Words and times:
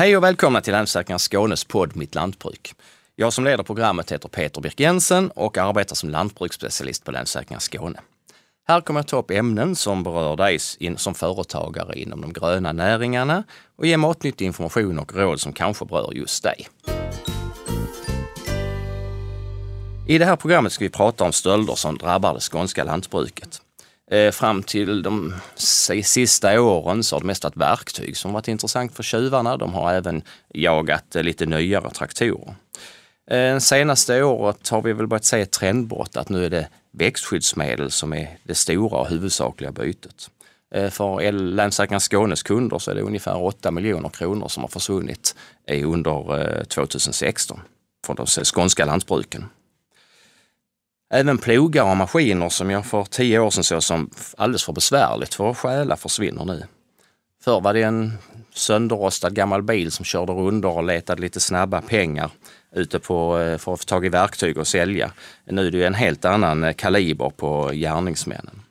Hej 0.00 0.16
och 0.16 0.24
välkomna 0.24 0.60
till 0.60 0.72
Länsförsäkringar 0.72 1.18
Skånes 1.18 1.64
podd 1.64 1.96
Mitt 1.96 2.14
Lantbruk. 2.14 2.74
Jag 3.16 3.32
som 3.32 3.44
leder 3.44 3.64
programmet 3.64 4.12
heter 4.12 4.28
Peter 4.28 4.60
Birk 4.60 4.80
Jensen 4.80 5.30
och 5.30 5.58
arbetar 5.58 5.94
som 5.94 6.10
lantbruksspecialist 6.10 7.04
på 7.04 7.10
Länsförsäkringar 7.10 7.60
Skåne. 7.60 8.00
Här 8.68 8.80
kommer 8.80 9.00
jag 9.00 9.06
ta 9.06 9.18
upp 9.18 9.30
ämnen 9.30 9.76
som 9.76 10.02
berör 10.02 10.36
dig 10.36 10.58
som 10.96 11.14
företagare 11.14 11.98
inom 11.98 12.20
de 12.20 12.32
gröna 12.32 12.72
näringarna 12.72 13.44
och 13.76 13.86
ge 13.86 13.96
matnyttig 13.96 14.46
information 14.46 14.98
och 14.98 15.14
råd 15.14 15.40
som 15.40 15.52
kanske 15.52 15.84
berör 15.84 16.12
just 16.12 16.42
dig. 16.42 16.68
I 20.08 20.18
det 20.18 20.24
här 20.24 20.36
programmet 20.36 20.72
ska 20.72 20.84
vi 20.84 20.90
prata 20.90 21.24
om 21.24 21.32
stölder 21.32 21.74
som 21.74 21.98
drabbar 21.98 22.34
det 22.34 22.40
skånska 22.40 22.84
lantbruket. 22.84 23.62
Eh, 24.10 24.30
fram 24.30 24.62
till 24.62 25.02
de 25.02 25.34
sista 26.02 26.60
åren 26.60 27.04
så 27.04 27.16
har 27.16 27.20
det 27.20 27.26
mest 27.26 27.44
varit 27.44 27.56
verktyg 27.56 28.16
som 28.16 28.32
varit 28.32 28.48
intressant 28.48 28.94
för 28.94 29.02
tjuvarna. 29.02 29.56
De 29.56 29.74
har 29.74 29.92
även 29.92 30.22
jagat 30.54 31.16
eh, 31.16 31.22
lite 31.22 31.46
nyare 31.46 31.90
traktorer. 31.90 32.54
Det 33.30 33.60
senaste 33.60 34.22
året 34.22 34.68
har 34.68 34.82
vi 34.82 34.92
väl 34.92 35.06
börjat 35.06 35.24
se 35.24 35.40
ett 35.40 35.50
trendbrott 35.50 36.16
att 36.16 36.28
nu 36.28 36.44
är 36.44 36.50
det 36.50 36.68
växtskyddsmedel 36.92 37.90
som 37.90 38.12
är 38.12 38.38
det 38.42 38.54
stora 38.54 38.98
och 38.98 39.08
huvudsakliga 39.08 39.72
bytet. 39.72 40.30
För 40.90 41.32
Länsläkaren 41.32 42.00
Skånes 42.00 42.42
kunder 42.42 42.78
så 42.78 42.90
är 42.90 42.94
det 42.94 43.00
ungefär 43.00 43.42
8 43.42 43.70
miljoner 43.70 44.08
kronor 44.08 44.48
som 44.48 44.62
har 44.62 44.68
försvunnit 44.68 45.34
under 45.84 46.64
2016 46.64 47.60
från 48.06 48.16
de 48.16 48.26
skånska 48.26 48.84
lantbruken. 48.84 49.44
Även 51.10 51.38
plogar 51.38 51.90
och 51.90 51.96
maskiner 51.96 52.48
som 52.48 52.70
jag 52.70 52.86
för 52.86 53.04
tio 53.04 53.38
år 53.38 53.50
sedan 53.50 53.64
såg 53.64 53.82
som 53.82 54.10
alldeles 54.36 54.64
för 54.64 54.72
besvärligt 54.72 55.34
för 55.34 55.50
att 55.50 55.58
stjäla 55.58 55.96
försvinner 55.96 56.44
nu. 56.44 56.62
Förr 57.44 57.60
var 57.60 57.74
det 57.74 57.82
en 57.82 58.12
sönderrostad 58.54 59.34
gammal 59.34 59.62
bil 59.62 59.90
som 59.90 60.04
körde 60.04 60.32
rundor 60.32 60.76
och 60.76 60.84
letade 60.84 61.22
lite 61.22 61.40
snabba 61.40 61.82
pengar 61.82 62.30
ute 62.74 62.98
på, 62.98 63.38
eh, 63.38 63.58
för 63.58 63.72
att 63.74 63.80
få 63.80 63.86
tag 63.86 64.06
i 64.06 64.08
verktyg 64.08 64.58
och 64.58 64.66
sälja. 64.66 65.12
Nu 65.44 65.66
är 65.66 65.70
det 65.70 65.86
en 65.86 65.94
helt 65.94 66.24
annan 66.24 66.64
eh, 66.64 66.72
kaliber 66.72 67.30
på 67.30 67.70
gärningsmännen. 67.72 68.62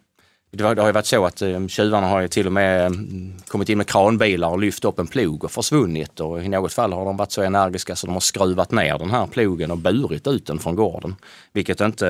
Det, 0.52 0.64
har 0.64 0.86
ju 0.86 0.92
varit 0.92 1.05
så 1.05 1.25
att 1.25 1.42
eh, 1.42 1.67
tjuvarna 1.67 2.08
har 2.08 2.22
ju 2.22 2.28
till 2.28 2.45
och 2.45 2.52
med 2.52 2.86
mm, 2.86 3.33
kommit 3.47 3.69
in 3.69 3.78
med 3.78 3.88
kranbilar 3.88 4.50
och 4.50 4.59
lyft 4.59 4.86
upp 4.86 5.00
en 5.00 5.08
plog 5.08 5.44
och 5.44 5.52
försvunnit 5.52 6.19
och 6.19 6.44
i 6.44 6.47
något 6.47 6.73
fall 6.73 6.94
har 6.94 7.05
de 7.05 7.17
varit 7.17 7.31
så 7.31 7.42
energiska 7.42 7.95
så 7.95 8.08
de 8.08 8.14
har 8.14 8.19
skruvat 8.19 8.72
ner 8.72 8.97
den 8.97 9.11
här 9.11 9.27
plogen 9.27 9.72
och 9.72 9.77
burit 9.77 10.27
ut 10.27 10.45
den 10.45 10.59
från 10.59 10.75
gården. 10.75 11.16
Vilket 11.53 11.81
inte 11.81 12.08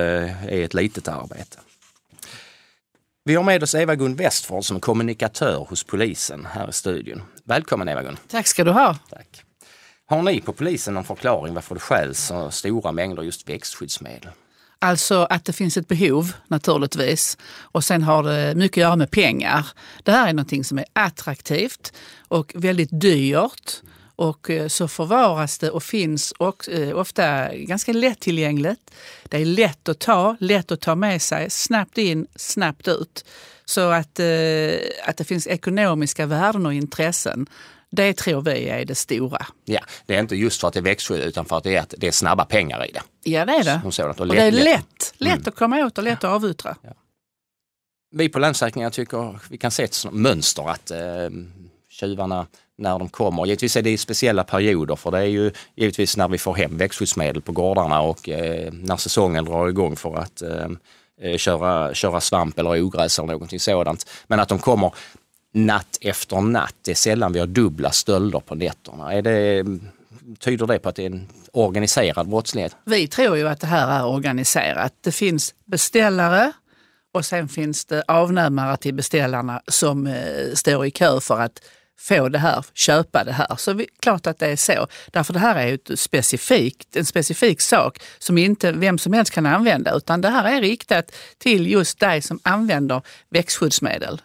är 0.47 0.63
ett 0.63 0.73
litet 0.73 1.07
arbete. 1.07 1.57
Vi 3.23 3.35
har 3.35 3.43
med 3.43 3.63
oss 3.63 3.75
Eva-Gun 3.75 4.15
Westford 4.15 4.65
som 4.65 4.79
kommunikatör 4.79 5.65
hos 5.69 5.83
polisen 5.83 6.47
här 6.51 6.69
i 6.69 6.73
studion. 6.73 7.21
Välkommen 7.43 7.89
Eva-Gun! 7.89 8.17
Tack 8.27 8.47
ska 8.47 8.63
du 8.63 8.71
ha! 8.71 8.97
Tack. 9.09 9.43
Har 10.05 10.23
ni 10.23 10.41
på 10.41 10.53
polisen 10.53 10.93
någon 10.93 11.03
förklaring 11.03 11.53
varför 11.53 11.75
det 11.75 11.81
stjäls 11.81 12.19
så 12.19 12.51
stora 12.51 12.91
mängder 12.91 13.23
just 13.23 13.49
växtskyddsmedel? 13.49 14.29
Alltså 14.81 15.27
att 15.29 15.45
det 15.45 15.53
finns 15.53 15.77
ett 15.77 15.87
behov 15.87 16.33
naturligtvis 16.47 17.37
och 17.61 17.83
sen 17.83 18.03
har 18.03 18.23
det 18.23 18.55
mycket 18.55 18.77
att 18.77 18.81
göra 18.81 18.95
med 18.95 19.11
pengar. 19.11 19.67
Det 20.03 20.11
här 20.11 20.29
är 20.29 20.33
någonting 20.33 20.63
som 20.63 20.77
är 20.77 20.85
attraktivt 20.93 21.93
och 22.27 22.51
väldigt 22.55 23.01
dyrt 23.01 23.81
och 24.15 24.49
eh, 24.49 24.67
så 24.67 24.87
förvaras 24.87 25.57
det 25.57 25.71
och 25.71 25.83
finns 25.83 26.31
och, 26.31 26.69
eh, 26.69 26.97
ofta 26.97 27.55
ganska 27.55 27.93
lättillgängligt. 27.93 28.91
Det 29.23 29.37
är 29.37 29.45
lätt 29.45 29.89
att 29.89 29.99
ta, 29.99 30.35
lätt 30.39 30.71
att 30.71 30.81
ta 30.81 30.95
med 30.95 31.21
sig, 31.21 31.49
snabbt 31.49 31.97
in, 31.97 32.27
snabbt 32.35 32.87
ut. 32.87 33.25
Så 33.65 33.89
att, 33.89 34.19
eh, 34.19 35.05
att 35.05 35.17
det 35.17 35.23
finns 35.23 35.47
ekonomiska 35.47 36.25
värden 36.25 36.65
och 36.65 36.73
intressen 36.73 37.47
det 37.91 38.13
tror 38.13 38.41
vi 38.41 38.69
är 38.69 38.85
det 38.85 38.95
stora. 38.95 39.45
Ja, 39.65 39.79
det 40.05 40.15
är 40.15 40.19
inte 40.19 40.35
just 40.35 40.61
för 40.61 40.67
att 40.67 40.73
det 40.73 40.79
är 40.79 40.83
växtskydd 40.83 41.23
utan 41.23 41.45
för 41.45 41.57
att 41.57 41.63
det 41.63 41.75
är, 41.75 41.81
att 41.81 41.93
det 41.97 42.07
är 42.07 42.11
snabba 42.11 42.45
pengar 42.45 42.85
i 42.85 42.91
det. 42.91 43.01
Ja, 43.23 43.45
det 43.45 43.53
är 43.53 43.63
det. 43.63 43.79
Som 43.81 43.91
sådant. 43.91 44.19
Och, 44.19 44.27
och 44.27 44.35
det 44.35 44.41
är 44.41 44.51
lätt, 44.51 45.13
lätt 45.17 45.33
mm. 45.33 45.43
att 45.47 45.55
komma 45.55 45.85
åt 45.85 45.97
och 45.97 46.03
lätt 46.03 46.23
att 46.23 46.31
avyttra. 46.31 46.75
Ja. 46.81 46.93
Vi 48.11 48.29
på 48.29 48.39
Länsförsäkringar 48.39 48.89
tycker 48.89 49.39
vi 49.49 49.57
kan 49.57 49.71
se 49.71 49.83
ett 49.83 50.05
mönster 50.11 50.69
att 50.69 50.91
eh, 50.91 50.99
tjuvarna 51.89 52.47
när 52.77 52.99
de 52.99 53.09
kommer. 53.09 53.45
Givetvis 53.45 53.75
är 53.75 53.81
det 53.81 53.89
i 53.89 53.97
speciella 53.97 54.43
perioder 54.43 54.95
för 54.95 55.11
det 55.11 55.17
är 55.17 55.23
ju 55.23 55.51
givetvis 55.75 56.17
när 56.17 56.27
vi 56.27 56.37
får 56.37 56.55
hem 56.55 56.77
växtskyddsmedel 56.77 57.41
på 57.41 57.51
gårdarna 57.51 58.01
och 58.01 58.29
eh, 58.29 58.73
när 58.73 58.97
säsongen 58.97 59.45
drar 59.45 59.69
igång 59.69 59.95
för 59.95 60.15
att 60.15 60.41
eh, 60.41 60.67
eh 61.21 61.37
köra, 61.37 61.93
köra 61.93 62.21
svamp 62.21 62.59
eller 62.59 62.83
ogräs 62.83 63.19
eller 63.19 63.31
någonting 63.31 63.59
sådant. 63.59 64.09
Men 64.27 64.39
att 64.39 64.49
de 64.49 64.59
kommer 64.59 64.93
natt 65.53 65.97
efter 66.01 66.41
natt. 66.41 66.75
Det 66.81 66.91
är 66.91 66.95
sällan 66.95 67.33
vi 67.33 67.39
har 67.39 67.47
dubbla 67.47 67.91
stölder 67.91 68.39
på 68.39 68.55
nätterna. 68.55 69.13
Är 69.13 69.21
det, 69.21 69.65
tyder 70.39 70.67
det 70.67 70.79
på 70.79 70.89
att 70.89 70.95
det 70.95 71.03
är 71.03 71.09
en 71.09 71.27
organiserad 71.53 72.29
brottslighet? 72.29 72.75
Vi 72.85 73.07
tror 73.07 73.37
ju 73.37 73.47
att 73.47 73.59
det 73.59 73.67
här 73.67 73.99
är 73.99 74.05
organiserat. 74.05 74.93
Det 75.01 75.11
finns 75.11 75.53
beställare 75.65 76.51
och 77.13 77.25
sen 77.25 77.49
finns 77.49 77.85
det 77.85 78.03
avnämare 78.07 78.77
till 78.77 78.93
beställarna 78.93 79.61
som 79.67 80.07
eh, 80.07 80.53
står 80.53 80.85
i 80.85 80.91
kö 80.91 81.19
för 81.21 81.39
att 81.39 81.61
få 81.99 82.29
det 82.29 82.39
här, 82.39 82.65
köpa 82.73 83.23
det 83.23 83.31
här. 83.31 83.55
Så 83.57 83.73
vi, 83.73 83.87
klart 83.99 84.27
att 84.27 84.39
det 84.39 84.47
är 84.47 84.55
så. 84.55 84.87
Därför 85.11 85.33
det 85.33 85.39
här 85.39 85.55
är 85.55 85.73
ett 85.73 85.99
specifikt, 85.99 86.95
en 86.95 87.05
specifik 87.05 87.61
sak 87.61 88.01
som 88.19 88.37
inte 88.37 88.71
vem 88.71 88.97
som 88.97 89.13
helst 89.13 89.31
kan 89.31 89.45
använda 89.45 89.95
utan 89.95 90.21
det 90.21 90.29
här 90.29 90.57
är 90.57 90.61
riktat 90.61 91.11
till 91.37 91.67
just 91.71 91.99
dig 91.99 92.21
som 92.21 92.39
använder 92.43 93.01
växtskyddsmedel. 93.29 94.21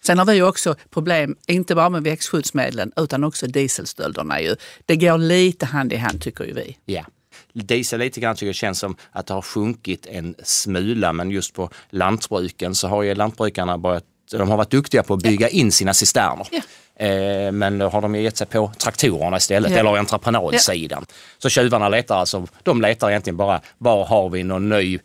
Sen 0.00 0.18
har 0.18 0.24
vi 0.26 0.42
också 0.42 0.74
problem, 0.90 1.36
inte 1.46 1.74
bara 1.74 1.88
med 1.88 2.02
växtskyddsmedlen 2.02 2.92
utan 2.96 3.24
också 3.24 3.46
dieselstölderna. 3.46 4.40
Ju. 4.40 4.56
Det 4.86 4.96
går 4.96 5.18
lite 5.18 5.66
hand 5.66 5.92
i 5.92 5.96
hand 5.96 6.22
tycker 6.22 6.44
ju 6.44 6.52
vi. 6.52 6.76
Ja. 6.84 7.04
Diesel 7.52 8.00
lite 8.00 8.20
grann 8.20 8.36
tycker 8.36 8.46
jag 8.46 8.54
känns 8.54 8.78
som 8.78 8.96
att 9.12 9.26
det 9.26 9.34
har 9.34 9.42
sjunkit 9.42 10.06
en 10.06 10.34
smula 10.42 11.12
men 11.12 11.30
just 11.30 11.54
på 11.54 11.70
lantbruken 11.90 12.74
så 12.74 12.88
har 12.88 13.02
ju 13.02 13.14
lantbrukarna 13.14 13.78
börjat, 13.78 14.04
de 14.30 14.48
har 14.48 14.56
varit 14.56 14.70
duktiga 14.70 15.02
på 15.02 15.14
att 15.14 15.22
bygga 15.22 15.48
in 15.48 15.72
sina 15.72 15.94
cisterner. 15.94 16.46
Eh, 16.96 17.52
men 17.52 17.78
då 17.78 17.88
har 17.88 18.02
de 18.02 18.14
gett 18.14 18.36
sig 18.36 18.46
på 18.46 18.72
traktorerna 18.78 19.36
istället, 19.36 19.70
ja. 19.72 19.78
eller 19.78 19.96
entreprenadsidan. 19.96 21.04
Ja. 21.08 21.14
Så 21.38 21.48
tjuvarna 21.48 21.88
letar 21.88 22.16
alltså, 22.16 22.46
de 22.62 22.82
letar 22.82 23.10
egentligen 23.10 23.36
bara, 23.36 23.60
var 23.78 24.04
har 24.04 24.28
vi 24.28 24.42
någon 24.42 24.68
ny 24.68 24.98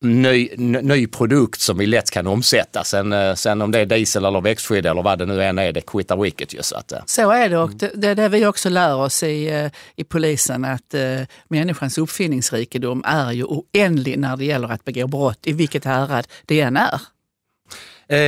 ny, 0.00 0.48
ny 0.56 1.06
produkt 1.06 1.60
som 1.60 1.78
vi 1.78 1.86
lätt 1.86 2.10
kan 2.10 2.26
omsätta. 2.26 2.84
Sen, 2.84 3.12
eh, 3.12 3.34
sen 3.34 3.62
om 3.62 3.70
det 3.70 3.78
är 3.78 3.86
diesel 3.86 4.24
eller 4.24 4.40
växtskydd 4.40 4.86
eller 4.86 5.02
vad 5.02 5.18
det 5.18 5.26
nu 5.26 5.42
än 5.42 5.58
är, 5.58 5.72
det 5.72 5.80
kvittar 5.80 6.16
vilket 6.16 6.54
ju. 6.54 6.62
Så, 6.62 6.76
att, 6.76 6.92
eh. 6.92 6.98
så 7.06 7.30
är 7.30 7.48
det 7.48 7.58
och 7.58 7.70
det, 7.70 7.92
det 7.94 8.08
är 8.08 8.14
det 8.14 8.28
vi 8.28 8.46
också 8.46 8.68
lär 8.68 8.96
oss 8.96 9.22
i, 9.22 9.48
eh, 9.48 9.70
i 9.96 10.04
polisen 10.04 10.64
att 10.64 10.94
uh, 10.94 11.20
människans 11.48 11.98
uppfinningsrikedom 11.98 13.02
är 13.06 13.32
ju 13.32 13.44
oändlig 13.44 14.18
när 14.18 14.36
det 14.36 14.44
gäller 14.44 14.68
att 14.68 14.84
begå 14.84 15.06
brott 15.06 15.46
i 15.46 15.52
vilket 15.52 15.84
härad 15.84 16.26
det 16.46 16.60
än 16.60 16.76
är. 16.76 17.00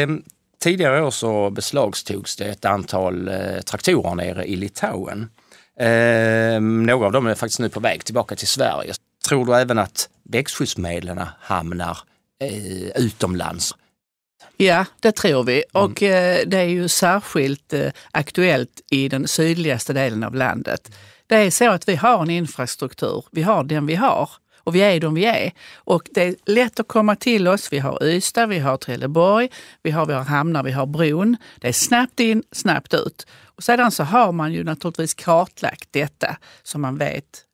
Um. 0.05 0.23
Tidigare 0.63 1.03
år 1.03 1.11
så 1.11 1.51
beslagtogs 1.51 2.37
det 2.37 2.45
ett 2.45 2.65
antal 2.65 3.29
eh, 3.29 3.61
traktorer 3.61 4.15
nere 4.15 4.45
i 4.45 4.57
Litauen. 4.57 5.29
Eh, 5.79 6.61
några 6.61 7.07
av 7.07 7.13
dem 7.13 7.27
är 7.27 7.35
faktiskt 7.35 7.61
nu 7.61 7.69
på 7.69 7.81
väg 7.81 8.05
tillbaka 8.05 8.37
till 8.37 8.49
Sverige. 8.49 8.93
Tror 9.29 9.47
du 9.47 9.55
även 9.55 9.79
att 9.79 10.09
växtskyddsmedlen 10.23 11.21
hamnar 11.41 11.99
eh, 12.41 13.03
utomlands? 13.05 13.75
Ja, 14.57 14.85
det 15.01 15.13
tror 15.13 15.45
vi. 15.45 15.65
Mm. 15.75 15.85
Och 15.85 16.03
eh, 16.03 16.47
det 16.47 16.59
är 16.59 16.65
ju 16.65 16.89
särskilt 16.89 17.73
eh, 17.73 17.93
aktuellt 18.11 18.81
i 18.91 19.09
den 19.09 19.29
sydligaste 19.29 19.93
delen 19.93 20.25
av 20.25 20.35
landet. 20.35 20.97
Det 21.27 21.37
är 21.37 21.51
så 21.51 21.71
att 21.71 21.89
vi 21.89 21.97
har 21.97 22.23
en 22.23 22.31
infrastruktur, 22.31 23.25
vi 23.31 23.43
har 23.43 23.65
den 23.65 23.87
vi 23.87 23.95
har 23.95 24.31
och 24.59 24.75
vi 24.75 24.81
är 24.81 25.01
de 25.01 25.15
vi 25.15 25.25
är. 25.25 25.53
Och 25.75 26.09
det 26.11 26.23
är 26.23 26.37
lätt 26.47 26.81
att 26.81 26.89
komma 26.89 27.17
till 27.17 27.49
oss. 27.49 27.73
Vi 27.73 27.79
har 27.79 28.05
Ystad, 28.05 28.47
vi 28.47 28.59
har 28.59 28.77
Trelleborg, 28.77 29.49
vi 29.83 29.91
har 29.91 30.07
våra 30.07 30.23
hamnar, 30.23 30.63
vi 30.63 30.73
har 30.73 30.87
bron. 30.87 31.37
Det 31.61 31.69
är 31.69 31.73
snabbt 31.73 32.21
in, 32.21 32.43
snabbt 32.53 32.95
ut. 32.95 33.27
Och 33.45 33.63
sedan 33.65 33.91
så 33.91 34.05
har 34.05 34.33
man 34.33 34.53
ju 34.53 34.65
naturligtvis 34.65 35.15
kartlagt 35.15 35.89
detta 35.91 36.37
så 36.63 36.79
man 36.79 36.99
vet. 36.99 37.45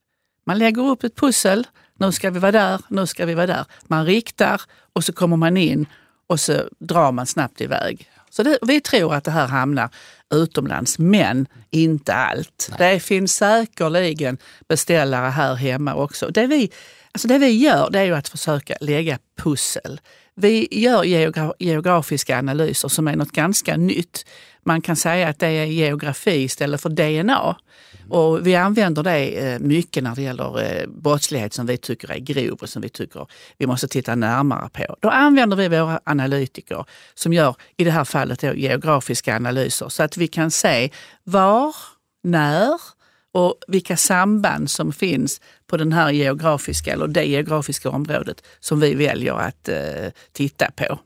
Man 0.46 0.58
lägger 0.58 0.82
upp 0.82 1.04
ett 1.04 1.16
pussel. 1.16 1.66
Nu 1.98 2.12
ska 2.12 2.30
vi 2.30 2.38
vara 2.38 2.52
där, 2.52 2.80
nu 2.88 3.06
ska 3.06 3.26
vi 3.26 3.34
vara 3.34 3.46
där. 3.46 3.64
Man 3.84 4.06
riktar 4.06 4.60
och 4.92 5.04
så 5.04 5.12
kommer 5.12 5.36
man 5.36 5.56
in 5.56 5.86
och 6.26 6.40
så 6.40 6.62
drar 6.78 7.12
man 7.12 7.26
snabbt 7.26 7.60
iväg. 7.60 8.10
Så 8.30 8.42
det, 8.42 8.58
vi 8.62 8.80
tror 8.80 9.14
att 9.14 9.24
det 9.24 9.30
här 9.30 9.46
hamnar 9.46 9.90
utomlands, 10.34 10.98
men 10.98 11.46
inte 11.70 12.14
allt. 12.14 12.70
Nej. 12.78 12.94
Det 12.94 13.00
finns 13.00 13.36
säkerligen 13.36 14.38
beställare 14.68 15.30
här 15.30 15.54
hemma 15.54 15.94
också. 15.94 16.28
Det 16.28 16.46
vi, 16.46 16.70
alltså 17.12 17.28
det 17.28 17.38
vi 17.38 17.48
gör 17.48 17.90
det 17.90 17.98
är 17.98 18.04
ju 18.04 18.14
att 18.14 18.28
försöka 18.28 18.76
lägga 18.80 19.18
pussel. 19.42 20.00
Vi 20.36 20.68
gör 20.70 21.04
geografiska 21.58 22.38
analyser 22.38 22.88
som 22.88 23.08
är 23.08 23.16
något 23.16 23.32
ganska 23.32 23.76
nytt. 23.76 24.26
Man 24.64 24.80
kan 24.80 24.96
säga 24.96 25.28
att 25.28 25.38
det 25.38 25.46
är 25.46 25.64
geografi 25.64 26.42
istället 26.42 26.80
för 26.80 26.88
DNA. 26.88 27.56
Och 28.08 28.46
vi 28.46 28.54
använder 28.54 29.02
det 29.02 29.28
eh, 29.28 29.58
mycket 29.58 30.02
när 30.02 30.14
det 30.14 30.22
gäller 30.22 30.62
eh, 30.62 30.86
brottslighet 30.88 31.52
som 31.52 31.66
vi 31.66 31.76
tycker 31.76 32.10
är 32.10 32.18
grov 32.18 32.58
och 32.62 32.68
som 32.68 32.82
vi 32.82 32.88
tycker 32.88 33.26
vi 33.58 33.66
måste 33.66 33.88
titta 33.88 34.14
närmare 34.14 34.68
på. 34.72 34.96
Då 35.00 35.10
använder 35.10 35.56
vi 35.56 35.68
våra 35.68 36.00
analytiker 36.04 36.84
som 37.14 37.32
gör, 37.32 37.56
i 37.76 37.84
det 37.84 37.90
här 37.90 38.04
fallet, 38.04 38.42
geografiska 38.42 39.36
analyser 39.36 39.88
så 39.88 40.02
att 40.02 40.16
vi 40.16 40.28
kan 40.28 40.50
se 40.50 40.90
var 41.24 41.76
när 42.22 42.80
och 43.36 43.54
vilka 43.66 43.96
samband 43.96 44.70
som 44.70 44.92
finns 44.92 45.40
på 45.66 45.76
den 45.76 45.92
här 45.92 46.10
geografiska 46.10 46.92
eller 46.92 47.06
det 47.06 47.24
geografiska 47.24 47.90
området 47.90 48.42
som 48.60 48.80
vi 48.80 48.94
väljer 48.94 49.32
att 49.32 49.68
eh, 49.68 50.10
titta 50.32 50.70
på. 50.76 50.98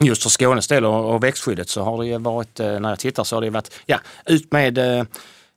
Just 0.00 0.22
för 0.22 0.30
Skånes 0.30 0.68
del 0.68 0.84
och 0.84 1.24
växtskyddet 1.24 1.68
så 1.68 1.82
har 1.82 2.04
det 2.04 2.18
varit, 2.18 2.60
eh, 2.60 2.80
när 2.80 2.88
jag 2.88 2.98
tittar 2.98 3.24
så 3.24 3.36
har 3.36 3.40
det 3.40 3.50
varit, 3.50 3.70
ja, 3.86 3.98
ut 4.26 4.52
med 4.52 4.78
eh, 4.78 5.04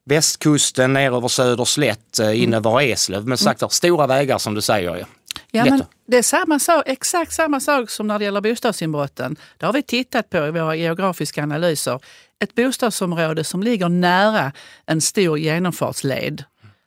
västkusten 0.05 0.93
ner 0.93 1.15
över 1.15 1.27
Söderslätt, 1.27 2.19
in 2.19 2.25
mm. 2.25 2.53
över 2.53 2.81
Eslöv. 2.81 3.27
Men 3.27 3.37
sagt, 3.37 3.61
mm. 3.61 3.69
stora 3.69 4.07
vägar 4.07 4.37
som 4.37 4.53
du 4.53 4.61
säger. 4.61 5.05
Ja, 5.51 5.65
men 5.65 5.83
det 6.07 6.17
är 6.17 6.23
samma 6.23 6.59
sak, 6.59 6.83
exakt 6.85 7.33
samma 7.33 7.59
sak 7.59 7.89
som 7.89 8.07
när 8.07 8.19
det 8.19 8.25
gäller 8.25 8.41
bostadsinbrotten. 8.41 9.35
Det 9.57 9.65
har 9.65 9.73
vi 9.73 9.83
tittat 9.83 10.29
på 10.29 10.37
i 10.37 10.51
våra 10.51 10.75
geografiska 10.75 11.43
analyser. 11.43 11.99
Ett 12.41 12.55
bostadsområde 12.55 13.43
som 13.43 13.63
ligger 13.63 13.89
nära 13.89 14.51
en 14.85 15.01
stor 15.01 15.39
genomfartsled 15.39 16.43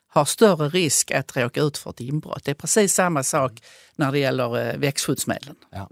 har 0.07 0.25
större 0.25 0.69
risk 0.69 1.11
att 1.11 1.37
råka 1.37 1.61
ut 1.61 1.77
för 1.77 1.89
ett 1.89 1.99
inbrott. 1.99 2.43
Det 2.43 2.51
är 2.51 2.55
precis 2.55 2.93
samma 2.93 3.23
sak 3.23 3.51
när 3.95 4.11
det 4.11 4.19
gäller 4.19 4.69
eh, 4.69 4.77
växtskyddsmedlen. 4.77 5.55
Ja. 5.71 5.89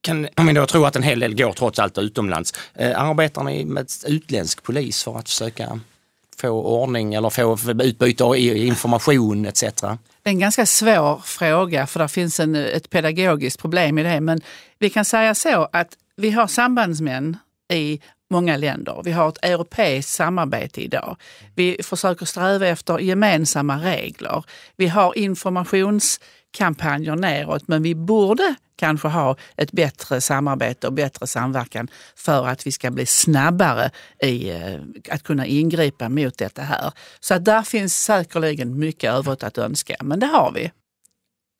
Kan, 0.00 0.28
vi 0.46 0.52
då 0.52 0.66
tror 0.66 0.86
att 0.86 0.96
en 0.96 1.02
hel 1.02 1.20
del 1.20 1.34
går 1.34 1.52
trots 1.52 1.78
allt 1.78 1.98
utomlands, 1.98 2.54
eh, 2.74 3.00
arbetar 3.00 3.42
ni 3.42 3.64
med 3.64 3.86
utländsk 4.06 4.62
polis 4.62 5.04
för 5.04 5.18
att 5.18 5.28
försöka 5.28 5.80
få 6.36 6.48
ordning 6.48 7.14
eller 7.14 7.30
få 7.30 7.58
utbyte 7.82 8.24
av 8.24 8.36
information 8.36 9.46
etc? 9.46 9.60
Det 9.60 9.98
är 10.24 10.30
en 10.30 10.38
ganska 10.38 10.66
svår 10.66 11.22
fråga 11.24 11.86
för 11.86 12.00
det 12.00 12.08
finns 12.08 12.40
en, 12.40 12.54
ett 12.54 12.90
pedagogiskt 12.90 13.60
problem 13.60 13.98
i 13.98 14.02
det. 14.02 14.20
Men 14.20 14.40
vi 14.78 14.90
kan 14.90 15.04
säga 15.04 15.34
så 15.34 15.68
att 15.72 15.88
vi 16.16 16.30
har 16.30 16.46
sambandsmän 16.46 17.36
i 17.72 18.00
många 18.32 18.56
länder. 18.56 19.02
Vi 19.04 19.12
har 19.12 19.28
ett 19.28 19.44
europeiskt 19.44 20.12
samarbete 20.12 20.80
idag. 20.80 21.16
Vi 21.54 21.76
försöker 21.82 22.26
sträva 22.26 22.66
efter 22.66 22.98
gemensamma 22.98 23.76
regler. 23.76 24.44
Vi 24.76 24.88
har 24.88 25.18
informationskampanjer 25.18 27.16
neråt 27.16 27.68
men 27.68 27.82
vi 27.82 27.94
borde 27.94 28.54
kanske 28.76 29.08
ha 29.08 29.36
ett 29.56 29.72
bättre 29.72 30.20
samarbete 30.20 30.86
och 30.86 30.92
bättre 30.92 31.26
samverkan 31.26 31.88
för 32.16 32.48
att 32.48 32.66
vi 32.66 32.72
ska 32.72 32.90
bli 32.90 33.06
snabbare 33.06 33.90
i 34.22 34.50
eh, 34.50 34.80
att 35.10 35.22
kunna 35.22 35.46
ingripa 35.46 36.08
mot 36.08 36.38
detta 36.38 36.62
här. 36.62 36.92
Så 37.20 37.34
att 37.34 37.44
där 37.44 37.62
finns 37.62 38.04
säkerligen 38.04 38.78
mycket 38.78 39.12
övrigt 39.12 39.42
att 39.42 39.58
önska, 39.58 39.96
men 40.00 40.20
det 40.20 40.26
har 40.26 40.52
vi. 40.52 40.70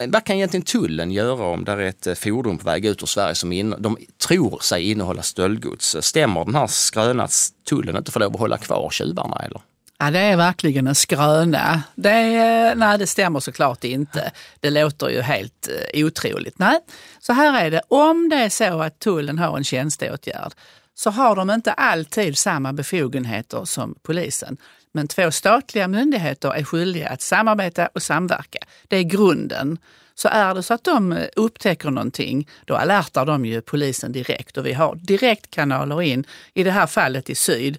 Vad 0.07 0.25
kan 0.25 0.37
egentligen 0.37 0.65
tullen 0.65 1.11
göra 1.11 1.45
om 1.45 1.65
det 1.65 1.73
är 1.73 1.79
ett 1.79 2.07
eh, 2.07 2.15
fordon 2.15 2.59
på 2.59 2.65
väg 2.65 2.87
ut 2.87 3.03
ur 3.03 3.07
Sverige 3.07 3.35
som 3.35 3.53
in, 3.53 3.75
de 3.79 3.97
tror 4.27 4.59
sig 4.63 4.91
innehålla 4.91 5.23
stöldgods? 5.23 5.97
Stämmer 6.01 6.45
den 6.45 6.55
här 6.55 6.67
skrönan 6.67 7.21
att 7.21 7.49
tullen 7.69 7.97
inte 7.97 8.13
får 8.13 8.21
lov 8.21 8.35
att 8.35 8.41
hålla 8.41 8.59
kvar 8.59 8.91
tjuvarna? 8.91 9.43
Eller? 9.45 9.61
Ja, 9.99 10.11
det 10.11 10.19
är 10.19 10.37
verkligen 10.37 10.87
en 10.87 10.95
skröna. 10.95 11.83
Det, 11.95 12.11
eh, 12.11 12.77
nej, 12.77 12.99
det 12.99 13.07
stämmer 13.07 13.41
såklart 13.41 13.85
inte. 13.85 14.33
Det 14.61 14.71
låter 14.71 15.09
ju 15.09 15.21
helt 15.21 15.69
eh, 15.93 16.07
otroligt. 16.07 16.59
Nej, 16.59 16.79
så 17.21 17.33
här 17.33 17.67
är 17.67 17.71
det. 17.71 17.83
Om 17.89 18.29
det 18.29 18.37
är 18.37 18.49
så 18.49 18.83
att 18.83 18.99
tullen 18.99 19.39
har 19.39 19.57
en 19.57 19.65
tjänsteåtgärd 19.65 20.53
så 20.95 21.11
har 21.11 21.37
de 21.37 21.51
inte 21.51 21.73
alltid 21.73 22.39
samma 22.39 22.73
befogenheter 22.73 23.65
som 23.65 23.95
polisen. 24.03 24.57
Men 24.93 25.09
två 25.09 25.31
statliga 25.31 25.89
myndigheter 25.89 26.51
är 26.51 26.65
skyldiga 26.65 27.09
att 27.09 27.23
samarbeta 27.23 27.87
och 27.87 28.03
samverka. 28.03 28.59
Det 28.89 28.97
är 28.97 29.03
grunden. 29.03 29.79
Så 30.15 30.29
är 30.29 30.55
det 30.55 30.63
så 30.63 30.75
att 30.75 30.85
de 30.85 31.13
eh, 31.13 31.27
upptäcker 31.37 31.91
någonting, 31.91 32.49
då 32.65 32.77
alertar 32.77 33.27
de 33.27 33.45
ju 33.45 33.61
polisen 33.61 34.13
direkt 34.13 34.57
och 34.57 34.67
vi 34.67 34.73
har 34.73 34.95
direktkanaler 34.95 36.03
in, 36.03 36.25
i 36.55 36.63
det 36.63 36.71
här 36.71 36.87
fallet 36.87 37.31
i 37.31 37.35
syd, 37.35 37.79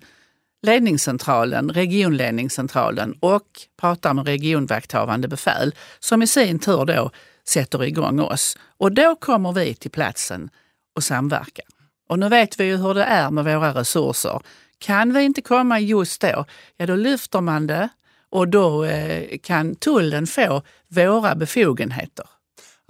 ledningscentralen, 0.61 1.69
regionledningscentralen 1.69 3.15
och 3.19 3.47
pratar 3.81 4.13
med 4.13 4.27
regionvakthavande 4.27 5.27
befäl 5.27 5.75
som 5.99 6.21
i 6.21 6.27
sin 6.27 6.59
tur 6.59 6.85
då 6.85 7.11
sätter 7.47 7.83
igång 7.83 8.19
oss. 8.19 8.57
Och 8.77 8.91
då 8.91 9.15
kommer 9.15 9.51
vi 9.51 9.73
till 9.73 9.91
platsen 9.91 10.49
och 10.95 11.03
samverkar. 11.03 11.65
Och 12.09 12.19
nu 12.19 12.29
vet 12.29 12.59
vi 12.59 12.63
ju 12.63 12.77
hur 12.77 12.93
det 12.93 13.03
är 13.03 13.31
med 13.31 13.45
våra 13.45 13.73
resurser. 13.73 14.41
Kan 14.83 15.13
vi 15.13 15.23
inte 15.23 15.41
komma 15.41 15.79
just 15.79 16.21
då, 16.21 16.45
ja 16.77 16.85
då 16.85 16.95
lyfter 16.95 17.41
man 17.41 17.67
det 17.67 17.89
och 18.29 18.47
då 18.47 18.83
eh, 18.83 19.37
kan 19.43 19.75
tullen 19.75 20.27
få 20.27 20.61
våra 20.87 21.35
befogenheter. 21.35 22.25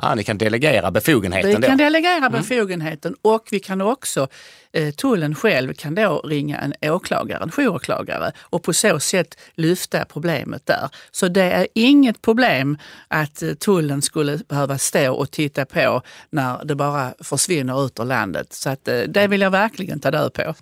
Ja, 0.01 0.16
ni 0.16 0.24
kan 0.24 0.38
delegera 0.38 0.92
befogenheten 0.92 1.62
Vi 1.62 1.68
kan 1.68 1.78
delegera 1.78 2.18
mm. 2.18 2.31
befogenheten 2.31 3.16
och 3.22 3.48
vi 3.51 3.60
kan 3.60 3.81
också, 3.81 4.28
eh, 4.74 4.94
tullen 4.94 5.36
själv 5.36 5.74
kan 5.74 5.95
då 5.95 6.19
ringa 6.19 6.57
en 6.57 6.74
åklagare, 6.81 7.44
en 7.44 7.51
jouråklagare 7.57 8.31
och 8.40 8.63
på 8.63 8.74
så 8.74 9.00
sätt 9.00 9.38
lyfta 9.56 10.06
problemet 10.06 10.66
där. 10.66 10.90
Så 11.12 11.28
det 11.28 11.51
är 11.51 11.68
inget 11.74 12.22
problem 12.22 12.78
att 13.07 13.42
eh, 13.42 13.54
tullen 13.54 14.01
skulle 14.01 14.38
behöva 14.38 14.78
stå 14.78 15.13
och 15.13 15.31
titta 15.31 15.66
på 15.66 16.01
när 16.30 16.66
det 16.66 16.75
bara 16.75 17.13
försvinner 17.19 17.86
ut 17.86 18.00
ur 18.00 18.06
landet. 18.06 18.54
Så 18.54 18.69
att, 18.69 18.88
eh, 18.88 19.00
det 19.00 19.28
vill 19.28 19.42
jag 19.42 19.51
verkligen 19.51 20.00
ta 20.00 20.12
död 20.12 20.34
på. 20.34 20.54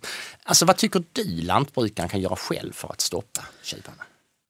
Alltså 0.43 0.65
vad 0.65 0.77
tycker 0.77 1.03
du 1.13 1.41
lantbrukaren 1.41 2.09
kan 2.09 2.21
göra 2.21 2.35
själv 2.35 2.73
för 2.73 2.87
att 2.91 3.01
stoppa 3.01 3.41
tjuvarna? 3.63 4.03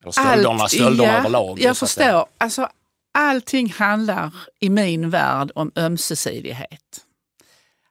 Eller 0.04 0.12
stölderna, 0.12 0.68
stölderna 0.68 1.14
ja, 1.14 1.20
överlag? 1.20 1.60
Jag 1.62 1.78
förstår. 1.78 2.26
Alltså, 2.38 2.70
allting 3.12 3.72
handlar 3.72 4.34
i 4.60 4.70
min 4.70 5.10
värld 5.10 5.52
om 5.56 5.72
ömsesidighet. 5.76 7.06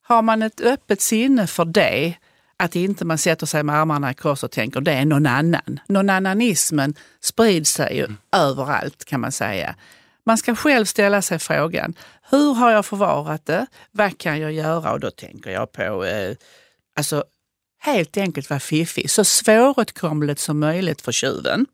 Har 0.03 0.23
man 0.23 0.43
ett 0.43 0.61
öppet 0.61 1.01
sinne 1.01 1.47
för 1.47 1.65
det, 1.65 2.15
att 2.57 2.77
inte 2.77 3.05
man 3.05 3.19
sätter 3.19 3.47
sig 3.47 3.63
med 3.63 3.77
armarna 3.77 4.11
i 4.11 4.15
kors 4.15 4.45
och 4.45 4.51
tänker 4.51 4.81
det 4.81 4.93
är 4.93 5.05
någon 5.05 5.27
annan. 5.27 5.81
Någon 5.87 6.11
annanismen 6.11 6.95
sprids 7.21 7.71
sig 7.71 7.97
ju 7.97 8.05
mm. 8.05 8.17
överallt 8.33 9.05
kan 9.05 9.21
man 9.21 9.33
säga. 9.33 9.75
Man 10.27 10.39
ska 10.39 10.55
själv 10.55 10.85
ställa 10.85 11.23
sig 11.23 11.39
frågan, 11.39 11.95
hur 12.31 12.55
har 12.55 12.71
jag 12.71 12.87
förvarat 12.87 13.47
det? 13.47 13.67
Vad 13.91 14.19
kan 14.19 14.41
jag 14.41 14.53
göra? 14.53 14.93
Och 14.93 15.01
då 15.01 15.11
tänker 15.11 15.51
jag 15.51 15.73
på, 15.73 16.05
eh, 16.05 16.37
alltså 16.97 17.25
helt 17.79 18.17
enkelt 18.17 18.51
vara 18.51 18.61
fiffig, 18.61 19.11
så 19.11 19.25
svåråtkomligt 19.25 20.41
som 20.41 20.59
möjligt 20.59 21.03
för 21.03 21.13
tjuven 21.13 21.67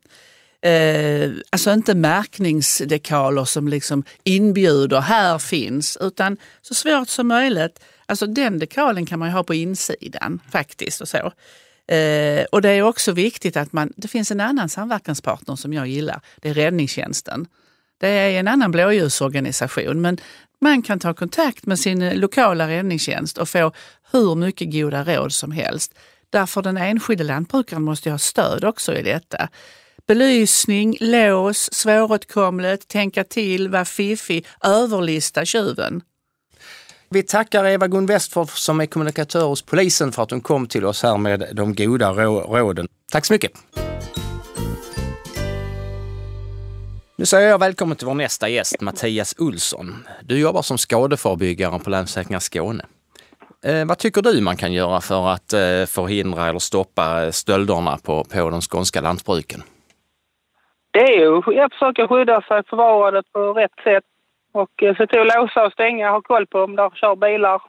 eh, 0.61 1.31
alltså 1.49 1.73
inte 1.73 1.95
märkningsdekaler 1.95 3.45
som 3.45 3.67
liksom 3.67 4.03
inbjuder, 4.23 5.01
här 5.01 5.37
finns, 5.37 5.97
utan 6.01 6.37
så 6.61 6.73
svårt 6.73 7.09
som 7.09 7.27
möjligt. 7.27 7.79
Alltså 8.05 8.27
den 8.27 8.59
dekalen 8.59 9.05
kan 9.05 9.19
man 9.19 9.27
ju 9.27 9.33
ha 9.33 9.43
på 9.43 9.53
insidan 9.53 10.39
faktiskt 10.51 11.01
och 11.01 11.07
så. 11.07 11.31
Eh, 11.93 12.45
och 12.51 12.61
det 12.61 12.69
är 12.69 12.81
också 12.81 13.11
viktigt 13.11 13.57
att 13.57 13.73
man, 13.73 13.93
det 13.95 14.07
finns 14.07 14.31
en 14.31 14.41
annan 14.41 14.69
samverkanspartner 14.69 15.55
som 15.55 15.73
jag 15.73 15.87
gillar, 15.87 16.21
det 16.41 16.49
är 16.49 16.53
räddningstjänsten. 16.53 17.47
Det 17.99 18.07
är 18.07 18.39
en 18.39 18.47
annan 18.47 18.71
blåljusorganisation 18.71 20.01
men 20.01 20.17
man 20.61 20.81
kan 20.81 20.99
ta 20.99 21.13
kontakt 21.13 21.65
med 21.65 21.79
sin 21.79 22.09
lokala 22.09 22.67
räddningstjänst 22.67 23.37
och 23.37 23.49
få 23.49 23.71
hur 24.11 24.35
mycket 24.35 24.73
goda 24.73 25.03
råd 25.03 25.33
som 25.33 25.51
helst. 25.51 25.93
Därför 26.29 26.61
den 26.61 26.77
enskilde 26.77 27.23
lantbrukaren 27.23 27.83
måste 27.83 28.11
ha 28.11 28.17
stöd 28.17 28.63
också 28.63 28.95
i 28.95 29.03
detta. 29.03 29.49
Belysning, 30.07 30.97
lås, 30.99 31.73
svåråtkomligt, 31.73 32.87
tänka 32.87 33.23
till, 33.23 33.69
vara 33.69 33.85
fiffig, 33.85 34.45
överlista 34.63 35.45
tjuven. 35.45 36.01
Vi 37.09 37.23
tackar 37.23 37.65
Eva-Gun 37.65 38.05
Westford 38.05 38.49
som 38.49 38.81
är 38.81 38.85
kommunikatör 38.85 39.45
hos 39.45 39.61
polisen 39.61 40.11
för 40.11 40.23
att 40.23 40.31
hon 40.31 40.41
kom 40.41 40.67
till 40.67 40.85
oss 40.85 41.03
här 41.03 41.17
med 41.17 41.49
de 41.53 41.75
goda 41.75 42.11
råden. 42.11 42.87
Tack 43.11 43.25
så 43.25 43.33
mycket! 43.33 43.51
Nu 47.17 47.25
säger 47.25 47.49
jag 47.49 47.59
välkommen 47.59 47.97
till 47.97 48.07
vår 48.07 48.13
nästa 48.13 48.49
gäst, 48.49 48.81
Mattias 48.81 49.35
Olsson. 49.37 50.07
Du 50.23 50.39
jobbar 50.39 50.61
som 50.61 50.77
skadeförebyggare 50.77 51.79
på 51.79 51.89
Länsförsäkringar 51.89 52.39
Skåne. 52.39 52.85
Eh, 53.63 53.85
vad 53.85 53.97
tycker 53.97 54.21
du 54.21 54.41
man 54.41 54.57
kan 54.57 54.73
göra 54.73 55.01
för 55.01 55.27
att 55.27 55.53
eh, 55.53 55.85
förhindra 55.85 56.49
eller 56.49 56.59
stoppa 56.59 57.31
stölderna 57.31 57.97
på, 57.97 58.23
på 58.23 58.49
de 58.49 58.61
skånska 58.61 59.01
lantbruken? 59.01 59.63
Det 60.97 61.03
är 61.03 61.19
ju 61.19 61.61
att 61.61 61.73
försöka 61.73 62.07
skydda 62.07 62.41
sig, 62.41 62.63
förvara 62.69 63.11
det 63.11 63.23
på 63.33 63.53
rätt 63.53 63.71
sätt 63.83 64.03
och 64.51 64.83
eh, 64.83 64.95
se 64.95 65.07
till 65.07 65.19
att 65.19 65.35
låsa 65.35 65.65
och 65.65 65.71
stänga, 65.71 66.09
ha 66.11 66.21
koll 66.21 66.47
på 66.47 66.59
om 66.59 66.75
där 66.75 66.89
kör 66.89 67.15
bilar. 67.15 67.61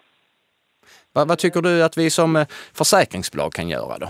Vad, 1.12 1.28
vad 1.28 1.38
tycker 1.38 1.62
du 1.62 1.82
att 1.82 1.98
vi 1.98 2.10
som 2.10 2.36
eh, 2.36 2.46
försäkringsbolag 2.74 3.52
kan 3.52 3.68
göra 3.68 3.98
då? 3.98 4.08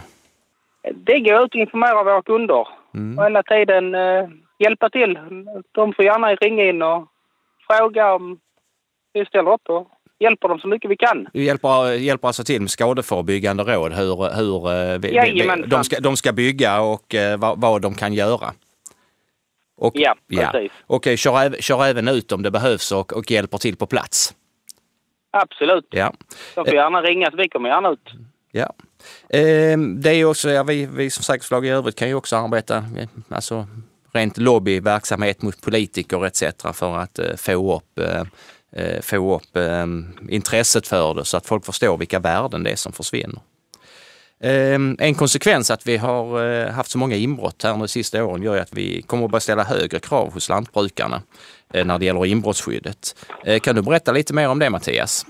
Det 0.94 1.20
går 1.20 1.44
ut 1.44 1.54
och 1.54 1.60
informera 1.60 2.02
våra 2.02 2.22
kunder 2.22 2.68
mm. 2.94 3.18
och 3.18 3.25
hela 3.25 3.42
tiden 3.42 3.94
eh, 3.94 4.28
hjälpa 4.58 4.90
till. 4.90 5.18
De 5.72 5.92
får 5.92 6.04
gärna 6.04 6.34
ringa 6.34 6.64
in 6.64 6.82
och 6.82 7.06
fråga 7.68 8.14
om 8.14 8.38
vi 9.12 9.25
ställer 9.25 9.52
upp 9.52 9.68
och 9.68 9.88
hjälper 10.18 10.48
dem 10.48 10.58
så 10.58 10.68
mycket 10.68 10.90
vi 10.90 10.96
kan. 10.96 11.28
Du 11.32 11.42
hjälper, 11.42 11.92
hjälper 11.92 12.28
alltså 12.28 12.44
till 12.44 12.60
med 12.60 12.70
skadeförebyggande 12.70 13.62
råd 13.62 13.92
hur, 13.92 14.37
hur 14.37 14.72
eh, 14.72 14.98
vi, 14.98 15.08
vi, 15.32 15.64
de, 15.66 15.84
ska, 15.84 16.00
de 16.00 16.16
ska 16.16 16.32
bygga 16.32 16.80
och 16.80 17.14
vad, 17.38 17.60
vad 17.60 17.82
de 17.82 17.94
kan 17.94 18.12
göra? 18.14 18.52
Och, 19.78 19.92
ja, 19.97 20.14
precis. 20.28 20.73
Ja. 20.78 20.85
Och 20.87 21.04
kör, 21.04 21.61
kör 21.61 21.85
även 21.85 22.08
ut 22.08 22.32
om 22.32 22.42
det 22.42 22.50
behövs 22.50 22.92
och, 22.92 23.12
och 23.12 23.30
hjälper 23.30 23.58
till 23.58 23.76
på 23.76 23.87
plats? 23.87 24.35
Absolut. 25.30 25.87
Ja. 25.90 26.12
De 26.54 26.64
får 26.64 26.75
gärna 26.75 27.02
ringa 27.02 27.30
så 27.30 27.37
vi 27.37 27.49
kommer 27.49 27.68
gärna 27.68 27.88
ut. 27.88 28.08
Ja. 28.52 28.73
Det 29.97 30.11
är 30.11 30.25
också, 30.25 30.50
ja, 30.50 30.62
vi, 30.62 30.87
vi 30.87 31.11
som 31.11 31.23
säkerhetsbolag 31.23 31.66
i 31.66 31.68
övrigt 31.68 31.97
kan 31.97 32.08
ju 32.08 32.14
också 32.14 32.37
arbeta, 32.37 32.85
alltså 33.28 33.66
rent 34.12 34.38
lobbyverksamhet 34.38 35.42
mot 35.42 35.61
politiker 35.61 36.26
etc. 36.26 36.42
för 36.75 36.97
att 36.99 37.20
få 37.37 37.76
upp 37.76 38.00
få 39.02 39.37
upp 39.37 39.56
intresset 40.28 40.87
för 40.87 41.14
det 41.14 41.25
så 41.25 41.37
att 41.37 41.47
folk 41.47 41.64
förstår 41.64 41.99
vilka 41.99 42.18
värden 42.18 42.62
det 42.62 42.70
är 42.70 42.76
som 42.76 42.92
försvinner. 42.92 43.40
Ehm, 44.40 44.97
en 44.99 45.14
konsekvens 45.14 45.71
att 45.71 45.87
vi 45.87 45.97
har 45.97 46.45
eh, 46.45 46.71
haft 46.73 46.90
så 46.90 46.99
många 46.99 47.16
inbrott 47.16 47.62
här 47.62 47.71
de 47.71 47.88
sista 47.88 48.25
åren 48.25 48.42
gör 48.42 48.61
att 48.61 48.73
vi 48.73 49.02
kommer 49.02 49.25
att 49.25 49.30
börja 49.30 49.40
ställa 49.40 49.62
högre 49.62 49.99
krav 49.99 50.33
hos 50.33 50.49
lantbrukarna 50.49 51.16
eh, 51.75 51.87
när 51.87 51.99
det 51.99 52.04
gäller 52.04 52.26
inbrottsskyddet. 52.26 53.28
Eh, 53.45 53.61
kan 53.61 53.75
du 53.75 53.83
berätta 53.83 54.12
lite 54.12 54.35
mer 54.35 54.49
om 54.49 54.59
det 54.59 54.71
Mattias? 54.71 55.26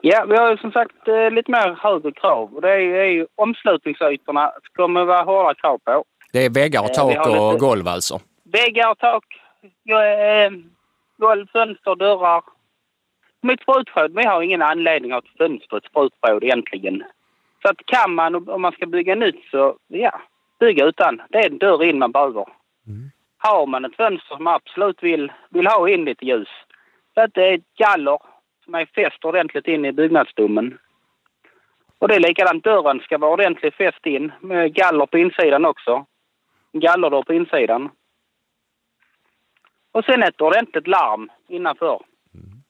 Ja, 0.00 0.24
vi 0.28 0.36
har 0.36 0.50
ju 0.50 0.56
som 0.56 0.72
sagt 0.72 0.96
lite 1.32 1.50
mer 1.50 1.78
högre 1.82 2.12
krav 2.12 2.54
och 2.54 2.62
det 2.62 2.70
är 2.70 3.10
ju 3.10 3.26
omslutningsytorna 3.34 4.52
kommer 4.76 5.04
vara 5.04 5.22
hårda 5.22 5.54
krav 5.54 5.78
på. 5.78 6.04
Det 6.32 6.44
är 6.44 6.50
väggar 6.50 6.82
och 6.82 6.94
tak 6.94 7.26
och 7.26 7.52
lite... 7.52 7.66
golv 7.66 7.88
alltså? 7.88 8.20
Väggar 8.44 8.90
och 8.90 8.98
tak, 8.98 9.24
golv, 11.18 11.46
fönster, 11.52 11.96
dörrar. 11.96 12.42
Mitt 13.42 13.60
sprutförråd, 13.60 14.12
vi 14.14 14.26
har 14.26 14.42
ingen 14.42 14.62
anledning 14.62 15.12
att 15.12 15.24
ha 15.24 15.30
ett 15.30 15.38
fönster 15.38 15.68
på 15.68 15.76
ett 15.76 15.84
sprutförråd 15.84 16.44
egentligen. 16.44 17.02
Så 17.66 17.70
att 17.70 17.86
kan 17.86 18.14
man, 18.14 18.48
om 18.48 18.62
man 18.62 18.72
ska 18.72 18.86
bygga 18.86 19.14
nytt 19.14 19.44
så, 19.50 19.76
ja, 19.86 20.20
bygga 20.60 20.84
utan. 20.84 21.22
Det 21.28 21.38
är 21.38 21.50
en 21.50 21.58
dörr 21.58 21.84
in 21.84 21.98
man 21.98 22.12
behöver. 22.12 22.46
Mm. 22.86 23.10
Har 23.38 23.66
man 23.66 23.84
ett 23.84 23.96
fönster 23.96 24.36
som 24.36 24.46
absolut 24.46 25.02
vill, 25.02 25.32
vill 25.50 25.66
ha 25.66 25.88
in 25.88 26.04
lite 26.04 26.24
ljus, 26.24 26.48
så 27.14 27.20
att 27.20 27.34
det 27.34 27.48
är 27.48 27.54
ett 27.54 27.74
galler 27.78 28.18
som 28.64 28.74
är 28.74 28.86
fäst 28.86 29.24
ordentligt 29.24 29.66
in 29.66 29.84
i 29.84 29.92
byggnadsstommen. 29.92 30.78
Och 31.98 32.08
det 32.08 32.14
är 32.14 32.20
likadant, 32.20 32.64
dörren 32.64 33.00
ska 33.00 33.18
vara 33.18 33.32
ordentligt 33.32 33.74
fäst 33.74 34.06
in 34.06 34.32
med 34.40 34.74
galler 34.74 35.06
på 35.06 35.18
insidan 35.18 35.64
också. 35.64 36.06
Gallerdörr 36.72 37.22
på 37.22 37.34
insidan. 37.34 37.90
Och 39.92 40.04
sen 40.04 40.22
ett 40.22 40.40
ordentligt 40.40 40.86
larm 40.86 41.30
innanför. 41.48 42.00
Mm. 42.34 42.62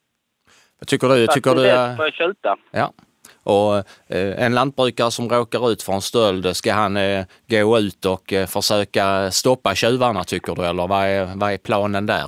Vad 0.79 0.89
tycker 0.89 1.09
du? 1.09 1.27
Tycker 1.27 1.55
du... 1.55 1.71
Att 1.71 2.15
tjuta. 2.15 2.57
Ja. 2.71 2.93
Och 3.55 3.77
eh, 4.17 4.45
en 4.45 4.55
lantbrukare 4.55 5.11
som 5.11 5.29
råkar 5.29 5.71
ut 5.71 5.83
för 5.83 5.93
en 5.93 6.01
stöld, 6.01 6.57
ska 6.57 6.73
han 6.73 6.97
eh, 6.97 7.25
gå 7.51 7.79
ut 7.79 8.05
och 8.05 8.33
eh, 8.33 8.47
försöka 8.47 9.31
stoppa 9.31 9.75
tjuvarna 9.75 10.25
tycker 10.25 10.55
du? 10.55 10.63
Eller 10.63 10.87
vad 10.87 11.05
är, 11.05 11.39
vad 11.41 11.53
är 11.53 11.59
planen 11.59 12.07
där? 12.07 12.27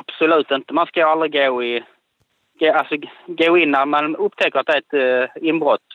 Absolut 0.00 0.50
inte. 0.50 0.74
Man 0.74 0.86
ska 0.86 1.06
aldrig 1.06 1.32
gå 1.32 1.62
i... 1.62 1.84
Alltså 2.74 2.96
gå 3.26 3.58
in 3.58 3.70
när 3.70 3.86
man 3.86 4.16
upptäcker 4.16 4.58
att 4.58 4.66
det 4.66 4.72
är 4.72 5.22
ett 5.24 5.30
inbrott. 5.42 5.88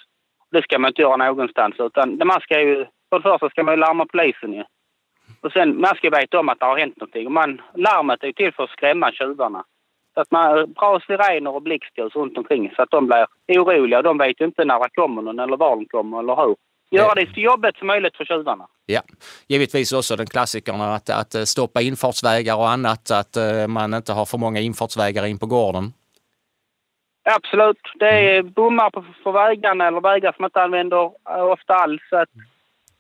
Det 0.51 0.61
ska 0.63 0.79
man 0.79 0.89
inte 0.89 1.01
göra 1.01 1.17
någonstans. 1.17 1.75
Utan 1.79 2.21
man 2.25 2.41
ska 2.41 2.61
ju... 2.61 2.85
För 3.09 3.19
det 3.19 3.23
första 3.23 3.49
ska 3.49 3.63
man 3.63 3.73
ju 3.73 3.79
larma 3.79 4.05
polisen 4.05 4.53
ju. 4.53 4.63
Och 5.41 5.51
sen 5.51 5.81
man 5.81 5.95
ska 5.95 6.09
veta 6.09 6.39
om 6.39 6.49
att 6.49 6.59
det 6.59 6.65
har 6.65 6.77
hänt 6.77 6.97
någonting. 6.97 7.31
man, 7.31 7.61
larmet 7.75 8.23
är 8.23 8.31
till 8.31 8.53
för 8.53 8.63
att 8.63 8.69
skrämma 8.69 9.11
tjuvarna. 9.11 9.63
Så 10.13 10.21
att 10.21 10.31
man 10.31 10.73
bra 10.73 10.99
sirener 10.99 11.55
och 11.55 11.61
blixtljus 11.61 12.15
runt 12.15 12.37
omkring 12.37 12.71
så 12.75 12.81
att 12.81 12.91
de 12.91 13.07
blir 13.07 13.25
oroliga. 13.47 14.01
De 14.01 14.17
vet 14.17 14.41
ju 14.41 14.45
inte 14.45 14.65
när 14.65 14.79
det 14.79 14.89
kommer 14.89 15.21
någon 15.21 15.39
eller 15.39 15.57
var 15.57 15.75
de 15.75 15.85
kommer 15.85 16.19
eller 16.19 16.35
hur. 16.35 16.55
Göra 16.91 17.15
det 17.15 17.33
så 17.33 17.39
jobbigt 17.39 17.77
som 17.77 17.87
möjligt 17.87 18.17
för 18.17 18.25
tjuvarna. 18.25 18.67
Ja, 18.85 19.01
givetvis 19.47 19.93
också 19.93 20.15
den 20.15 20.25
klassikerna 20.25 20.95
att, 20.95 21.09
att 21.09 21.47
stoppa 21.47 21.81
infartsvägar 21.81 22.55
och 22.55 22.69
annat, 22.69 23.11
att 23.11 23.37
uh, 23.37 23.67
man 23.67 23.93
inte 23.93 24.13
har 24.13 24.25
för 24.25 24.37
många 24.37 24.59
infartsvägar 24.59 25.25
in 25.25 25.39
på 25.39 25.45
gården. 25.45 25.93
Absolut. 27.23 27.81
Det 27.95 28.35
är 28.35 28.43
bommar 28.43 28.89
på, 28.89 29.05
för 29.23 29.31
vägarna 29.31 29.87
eller 29.87 30.01
vägar 30.01 30.31
som 30.31 30.41
man 30.41 30.47
inte 30.47 30.61
använder 30.61 31.03
uh, 31.05 31.43
ofta 31.43 31.73
alls. 31.73 32.01
Att 32.11 32.29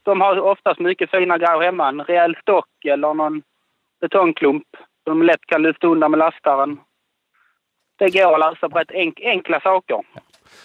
de 0.03 0.21
har 0.21 0.39
oftast 0.39 0.79
mycket 0.79 1.11
fina 1.11 1.37
grejer 1.37 1.61
hemma. 1.61 1.89
En 1.89 2.01
rejäl 2.01 2.35
stock 2.41 2.85
eller 2.85 3.13
någon 3.13 3.41
betongklump 4.01 4.67
som 5.03 5.19
de 5.19 5.25
lätt 5.25 5.45
kan 5.45 5.61
lyfta 5.61 5.87
undan 5.87 6.11
med 6.11 6.17
lastaren 6.17 6.79
det 8.03 8.09
går 8.09 8.33
att 8.33 8.39
lösa 8.39 8.69
på 8.69 8.79
rätt 8.79 8.91
enk 8.91 9.19
enkla 9.19 9.59
saker. 9.59 10.01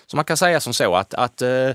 Så 0.07 0.17
man 0.17 0.25
kan 0.25 0.37
säga 0.37 0.61
som 0.61 0.73
så 0.73 0.95
att, 0.95 1.15
att 1.15 1.43
eh, 1.43 1.71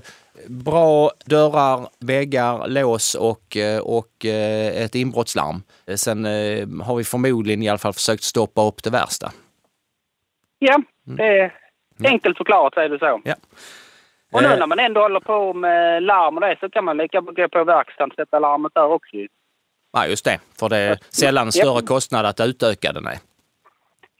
bra 0.48 1.10
dörrar, 1.24 1.88
väggar, 2.00 2.68
lås 2.68 3.14
och, 3.14 3.56
eh, 3.56 3.80
och 3.80 4.24
eh, 4.24 4.82
ett 4.84 4.94
inbrottslarm. 4.94 5.62
Sen 5.96 6.24
eh, 6.24 6.68
har 6.84 6.96
vi 6.96 7.04
förmodligen 7.04 7.62
i 7.62 7.68
alla 7.68 7.78
fall 7.78 7.92
försökt 7.92 8.22
stoppa 8.22 8.62
upp 8.66 8.82
det 8.82 8.90
värsta. 8.90 9.32
Ja, 10.58 10.74
mm. 10.74 11.16
det 11.16 11.38
är 11.38 11.52
enkelt 12.04 12.36
förklarat 12.36 12.76
är 12.76 12.88
det 12.88 12.98
så. 12.98 13.20
Ja. 13.24 13.34
Och 14.32 14.42
nu 14.42 14.48
eh. 14.48 14.58
när 14.58 14.66
man 14.66 14.78
ändå 14.78 15.00
håller 15.00 15.20
på 15.20 15.52
med 15.54 16.02
larm 16.02 16.34
och 16.34 16.40
det 16.40 16.56
så 16.60 16.70
kan 16.70 16.84
man 16.84 16.96
lika 16.96 17.20
gå 17.20 17.48
på 17.48 17.64
verkstaden 17.64 18.10
och 18.10 18.16
sätta 18.16 18.38
larmet 18.38 18.72
där 18.74 18.86
också. 18.86 19.16
Ja, 19.92 20.06
just 20.06 20.24
det. 20.24 20.38
För 20.58 20.68
det 20.68 20.76
är 20.76 20.98
sällan 21.10 21.52
större 21.52 21.82
kostnad 21.82 22.26
att 22.26 22.40
utöka 22.40 22.92
den. 22.92 23.06
Är. 23.06 23.18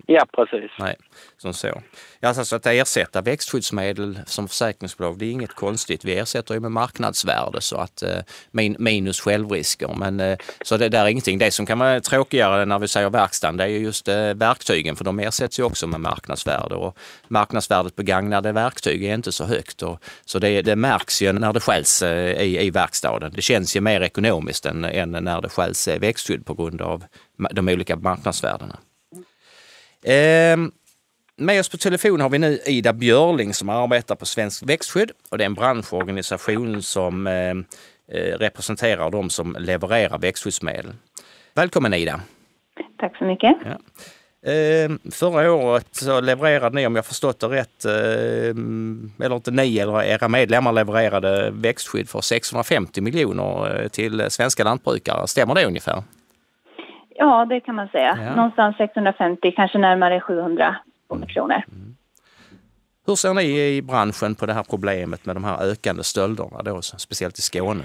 Ja, 0.06 0.26
precis. 0.37 0.70
Nej, 0.78 0.96
som 1.37 1.54
så. 1.54 1.82
Alltså 2.23 2.56
att 2.56 2.66
ersätta 2.66 3.20
växtskyddsmedel 3.20 4.20
som 4.26 4.49
försäkringsbolag, 4.49 5.18
det 5.18 5.26
är 5.26 5.30
inget 5.30 5.54
konstigt. 5.54 6.04
Vi 6.04 6.18
ersätter 6.18 6.54
ju 6.54 6.61
med 6.61 6.73
marknadsvärde 6.73 7.61
så 7.61 7.76
att 7.76 8.02
eh, 8.02 8.18
min, 8.50 8.76
minus 8.78 9.20
självrisker. 9.20 9.94
Men, 9.96 10.20
eh, 10.20 10.38
så 10.62 10.76
det 10.76 10.88
där 10.88 11.04
är 11.04 11.08
ingenting. 11.08 11.38
Det 11.38 11.50
som 11.50 11.66
kan 11.66 11.78
vara 11.78 12.00
tråkigare 12.00 12.64
när 12.64 12.78
vi 12.78 12.88
säger 12.88 13.11
verkstaden, 13.11 13.56
det 13.56 13.64
är 13.64 13.68
just 13.68 14.08
eh, 14.08 14.34
verktygen 14.34 14.96
för 14.96 15.04
de 15.04 15.18
ersätts 15.18 15.58
ju 15.58 15.62
också 15.62 15.87
med 15.87 16.00
marknadsvärde 16.00 16.75
och 16.75 16.99
marknadsvärdet 17.28 17.96
på 17.96 18.02
gagnade 18.02 18.52
verktyg 18.52 19.04
är 19.04 19.14
inte 19.14 19.32
så 19.32 19.44
högt. 19.44 19.82
Och, 19.82 20.04
så 20.25 20.38
det, 20.38 20.62
det 20.62 20.76
märks 20.76 21.23
ju 21.23 21.32
när 21.32 21.52
det 21.52 21.61
skäls 21.61 22.02
eh, 22.02 22.42
i, 22.42 22.66
i 22.66 22.70
verkstaden. 22.70 23.32
Det 23.34 23.42
känns 23.42 23.76
ju 23.76 23.80
mer 23.80 24.00
ekonomiskt 24.00 24.66
än, 24.66 24.84
än 24.84 25.11
när 25.11 25.40
det 25.40 25.49
skäls 25.49 25.88
eh, 25.88 26.00
växtskydd 26.00 26.46
på 26.46 26.54
grund 26.54 26.82
av 26.82 27.04
de 27.52 27.68
olika 27.68 27.96
marknadsvärdena. 27.96 28.78
Eh, 30.04 30.56
med 31.37 31.61
oss 31.61 31.68
på 31.68 31.76
telefon 31.76 32.20
har 32.20 32.28
vi 32.28 32.38
nu 32.38 32.58
Ida 32.66 32.92
Björling 32.92 33.54
som 33.54 33.68
arbetar 33.68 34.14
på 34.14 34.26
Svensk 34.26 34.62
Växtskydd 34.62 35.11
och 35.30 35.38
det 35.38 35.44
är 35.44 35.46
en 35.46 35.54
branschorganisation 35.54 36.82
som 36.82 37.26
eh, 37.26 37.50
eh, 38.18 38.38
representerar 38.38 39.11
de 39.11 39.30
som 39.30 39.56
levererar 39.58 40.18
växtskyddsmedel. 40.18 40.92
Välkommen 41.54 41.94
Ida! 41.94 42.20
Tack 42.99 43.16
så 43.18 43.25
mycket! 43.25 43.56
Ja. 43.64 43.78
Eh, 44.50 44.90
förra 45.12 45.52
året 45.52 45.87
så 45.92 46.20
levererade 46.20 46.76
ni, 46.76 46.87
om 46.87 46.96
jag 46.96 47.06
förstått 47.06 47.40
det 47.40 47.46
rätt, 47.46 47.84
eh, 47.84 49.25
eller 49.25 49.37
inte 49.37 49.50
ni 49.50 49.78
eller 49.78 50.02
era 50.02 50.28
medlemmar 50.28 50.73
levererade 50.73 51.50
växtskydd 51.50 52.08
för 52.08 52.20
650 52.20 53.00
miljoner 53.00 53.82
eh, 53.82 53.88
till 53.88 54.30
svenska 54.30 54.64
lantbrukare. 54.64 55.26
Stämmer 55.26 55.54
det 55.54 55.64
ungefär? 55.64 56.02
Ja, 57.14 57.44
det 57.44 57.61
kan 57.61 57.75
man 57.75 57.88
säga. 57.88 58.18
Ja. 58.25 58.35
Någonstans 58.37 58.76
650, 58.76 59.52
kanske 59.56 59.78
närmare 59.78 60.21
700 60.21 60.76
kronor. 61.28 61.62
Mm. 61.73 61.97
Hur 63.06 63.14
ser 63.14 63.35
ni 63.35 63.76
i 63.76 63.83
branschen 63.83 64.35
på 64.35 64.47
det 64.47 64.52
här 64.52 64.64
problemet 64.71 65.26
med 65.26 65.37
de 65.37 65.44
här 65.44 65.71
ökande 65.71 66.02
stölderna, 66.02 66.62
då, 66.62 66.83
speciellt 66.83 67.38
i 67.38 67.42
Skåne? 67.42 67.85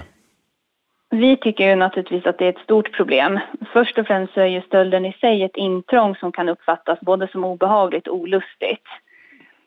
Vi 1.10 1.36
tycker 1.36 1.68
ju 1.68 1.74
naturligtvis 1.74 2.26
att 2.26 2.38
det 2.38 2.44
är 2.44 2.48
ett 2.48 2.64
stort 2.64 2.92
problem. 2.92 3.40
Först 3.72 3.98
och 3.98 4.06
främst 4.06 4.34
så 4.34 4.40
är 4.40 4.46
ju 4.46 4.62
stölden 4.62 5.04
i 5.04 5.12
sig 5.12 5.42
ett 5.42 5.56
intrång 5.56 6.16
som 6.16 6.32
kan 6.32 6.48
uppfattas 6.48 7.00
både 7.00 7.28
som 7.28 7.44
obehagligt 7.44 8.08
och 8.08 8.14
olustigt. 8.14 8.86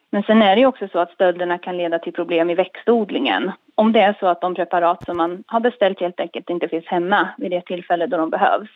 Men 0.10 0.24
sen 0.24 0.41
är 0.41 0.55
det 0.55 0.62
ju 0.62 0.67
också 0.67 0.88
så 0.88 1.00
att 1.00 1.12
stölderna 1.12 1.58
kan 1.58 1.77
leda 1.77 2.00
till 2.00 2.13
problem 2.13 2.50
i 2.50 2.55
växtodlingen. 2.55 3.51
Om 3.75 3.93
det 3.93 4.00
är 4.00 4.15
så 4.20 4.27
att 4.27 4.41
de 4.41 4.55
preparat 4.55 5.05
som 5.05 5.17
man 5.17 5.43
har 5.48 5.60
beställt 5.60 6.00
helt 6.00 6.20
enkelt 6.20 6.50
inte 6.50 6.67
finns 6.67 6.86
hemma 6.86 7.29
vid 7.38 7.51
det 7.51 7.62
tillfälle 7.62 8.08
då 8.08 8.17
de 8.17 8.29
behövs. 8.29 8.70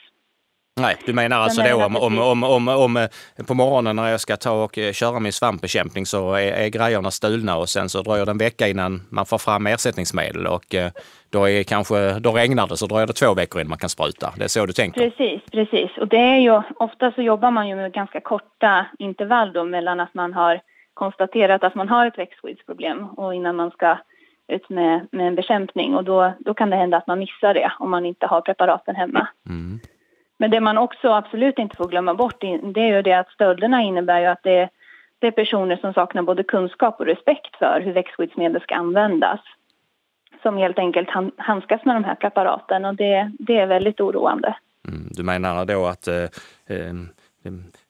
Nej, 0.79 0.95
du 1.05 1.13
menar 1.13 1.37
alltså 1.37 1.61
då 1.61 1.85
om, 1.85 1.95
om, 1.95 2.19
om, 2.19 2.43
om, 2.43 2.67
om, 2.67 2.97
eh, 2.97 3.45
på 3.47 3.53
morgonen 3.53 3.95
när 3.95 4.09
jag 4.09 4.19
ska 4.19 4.37
ta 4.37 4.63
och 4.63 4.77
eh, 4.77 4.93
köra 4.93 5.19
min 5.19 5.33
svampbekämpning 5.33 6.05
så 6.05 6.33
är, 6.33 6.51
är 6.51 6.69
grejerna 6.69 7.11
stulna 7.11 7.57
och 7.57 7.69
sen 7.69 7.89
så 7.89 8.01
dröjer 8.01 8.25
det 8.25 8.31
en 8.31 8.37
vecka 8.37 8.67
innan 8.67 9.01
man 9.09 9.25
får 9.25 9.37
fram 9.37 9.67
ersättningsmedel 9.67 10.47
och 10.47 10.75
eh, 10.75 10.91
då, 11.29 11.49
är 11.49 11.63
kanske, 11.63 12.19
då 12.19 12.31
regnar 12.31 12.67
det 12.67 12.77
så 12.77 12.85
dröjer 12.85 13.07
det 13.07 13.13
två 13.13 13.33
veckor 13.33 13.61
innan 13.61 13.69
man 13.69 13.77
kan 13.77 13.89
spruta. 13.89 14.33
Det 14.37 14.43
är 14.43 14.47
så 14.47 14.65
du 14.65 14.73
tänker? 14.73 15.09
Precis, 15.09 15.41
precis. 15.51 15.97
Och 15.97 16.07
det 16.07 16.17
är 16.17 16.39
ju, 16.39 16.61
ofta 16.75 17.11
så 17.11 17.21
jobbar 17.21 17.51
man 17.51 17.67
ju 17.67 17.75
med 17.75 17.93
ganska 17.93 18.19
korta 18.19 18.85
intervall 18.99 19.53
då 19.53 19.63
mellan 19.63 19.99
att 19.99 20.13
man 20.13 20.33
har 20.33 20.61
konstaterat 20.93 21.63
att 21.63 21.75
man 21.75 21.89
har 21.89 22.07
ett 22.07 22.17
växtskyddsproblem 22.17 23.05
och 23.05 23.35
innan 23.35 23.55
man 23.55 23.71
ska 23.71 23.97
ut 24.47 24.69
med, 24.69 25.07
med 25.11 25.27
en 25.27 25.35
bekämpning 25.35 25.95
och 25.95 26.03
då, 26.03 26.33
då 26.39 26.53
kan 26.53 26.69
det 26.69 26.75
hända 26.75 26.97
att 26.97 27.07
man 27.07 27.19
missar 27.19 27.53
det 27.53 27.71
om 27.79 27.91
man 27.91 28.05
inte 28.05 28.27
har 28.27 28.41
preparaten 28.41 28.95
hemma. 28.95 29.27
Mm. 29.49 29.79
Men 30.39 30.51
det 30.51 30.61
man 30.61 30.77
också 30.77 31.09
absolut 31.09 31.59
inte 31.59 31.75
får 31.75 31.87
glömma 31.87 32.13
bort 32.13 32.41
det 32.41 32.81
är 32.81 32.95
ju 32.95 33.01
det 33.01 33.13
att 33.13 33.29
stölderna 33.29 33.81
innebär 33.81 34.19
ju 34.19 34.25
att 34.25 34.43
det, 34.43 34.69
det 35.19 35.27
är 35.27 35.31
personer 35.31 35.77
som 35.77 35.93
saknar 35.93 36.21
både 36.21 36.43
kunskap 36.43 36.99
och 36.99 37.05
respekt 37.05 37.55
för 37.59 37.81
hur 37.85 37.93
växtskyddsmedel 37.93 38.61
ska 38.61 38.75
användas. 38.75 39.39
Som 40.41 40.57
helt 40.57 40.79
enkelt 40.79 41.09
handskas 41.37 41.85
med 41.85 41.95
de 41.95 42.03
här 42.03 42.15
preparaten 42.15 42.85
och 42.85 42.95
det, 42.95 43.31
det 43.39 43.57
är 43.57 43.67
väldigt 43.67 43.99
oroande. 43.99 44.57
Mm, 44.87 45.07
du 45.11 45.23
menar 45.23 45.65
då 45.65 45.85
att 45.85 46.07
eh, 46.07 46.23
eh 46.67 46.93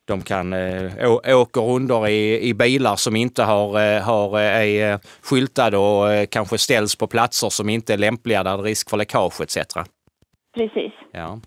de 0.06 0.22
kan 0.22 0.54
äh, 0.54 1.40
åka 1.42 1.62
under 1.62 2.08
i, 2.08 2.50
i 2.50 2.54
bilar 2.54 2.96
som 2.96 3.16
inte 3.16 3.44
har, 3.44 3.82
äh, 3.82 4.02
har, 4.02 4.40
är 4.40 5.00
skyltade 5.22 5.78
och 5.78 6.30
kanske 6.30 6.58
ställs 6.58 6.96
på 6.96 7.08
platser 7.08 7.50
som 7.50 7.70
inte 7.70 7.94
är 7.94 7.98
lämpliga 7.98 8.44
där 8.44 8.58
det 8.58 8.64
är 8.64 8.64
risk 8.64 8.90
för 8.90 8.98
läckage 8.98 9.42
etc. 9.42 9.58
Precis. 10.56 10.94
Ja. 11.12 11.40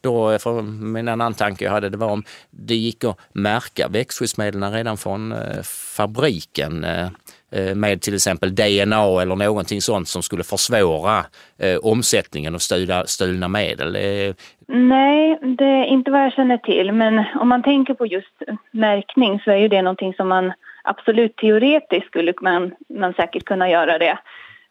Då, 0.00 0.30
eh, 0.30 0.38
för 0.38 0.62
min 0.62 1.08
annan 1.08 1.34
tanke 1.34 1.64
jag 1.64 1.72
hade, 1.72 1.88
det 1.88 1.96
var 1.96 2.10
om 2.10 2.22
det 2.50 2.74
gick 2.74 3.04
att 3.04 3.18
märka 3.32 3.88
växtskyddsmedlen 3.88 4.72
redan 4.72 4.96
från 4.96 5.32
eh, 5.32 5.62
fabriken 5.96 6.84
eh, 6.84 7.74
med 7.74 8.00
till 8.00 8.14
exempel 8.14 8.54
DNA 8.54 9.22
eller 9.22 9.36
någonting 9.36 9.82
sånt 9.82 10.08
som 10.08 10.22
skulle 10.22 10.44
försvåra 10.44 11.24
eh, 11.58 11.76
omsättningen 11.76 12.54
av 12.54 12.58
stulna, 12.58 13.06
stulna 13.06 13.48
medel. 13.48 13.96
Eh, 13.96 14.34
Nej, 14.66 15.38
det 15.58 15.64
är 15.64 15.84
inte 15.84 16.10
vad 16.10 16.24
jag 16.24 16.32
känner 16.32 16.58
till. 16.58 16.92
Men 16.92 17.24
om 17.40 17.48
man 17.48 17.62
tänker 17.62 17.94
på 17.94 18.06
just 18.06 18.42
märkning 18.70 19.40
så 19.44 19.50
är 19.50 19.56
ju 19.56 19.68
det 19.68 19.82
någonting 19.82 20.14
som 20.14 20.28
man 20.28 20.52
absolut 20.84 21.36
teoretiskt 21.36 22.06
skulle 22.06 22.34
man, 22.40 22.72
man 22.88 23.14
säkert 23.14 23.44
kunna 23.44 23.70
göra 23.70 23.98
det. 23.98 24.18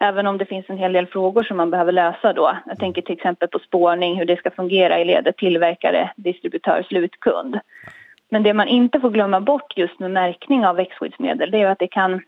Även 0.04 0.28
om 0.28 0.38
det 0.38 0.46
finns 0.46 0.66
en 0.70 0.78
hel 0.78 0.94
del 0.94 1.08
frågor 1.08 1.44
som 1.44 1.58
man 1.58 1.72
behöver 1.72 1.92
lösa 1.92 2.34
då. 2.34 2.58
Jag 2.66 2.80
tänker 2.80 3.02
till 3.02 3.16
exempel 3.16 3.48
på 3.48 3.60
spårning, 3.60 4.18
hur 4.18 4.26
det 4.26 4.38
ska 4.38 4.52
fungera 4.52 5.00
i 5.00 5.06
ledet 5.06 5.38
tillverkare, 5.38 6.12
distributör, 6.16 6.86
slutkund. 6.90 7.60
Men 8.30 8.44
det 8.44 8.54
man 8.54 8.68
inte 8.68 9.00
får 9.00 9.10
glömma 9.10 9.42
bort 9.42 9.78
just 9.78 10.00
med 10.00 10.12
märkning 10.12 10.66
av 10.66 10.76
växtskyddsmedel 10.76 11.52
det 11.52 11.62
är 11.62 11.66
att 11.66 11.80
det 11.80 11.88
kan, 11.88 12.22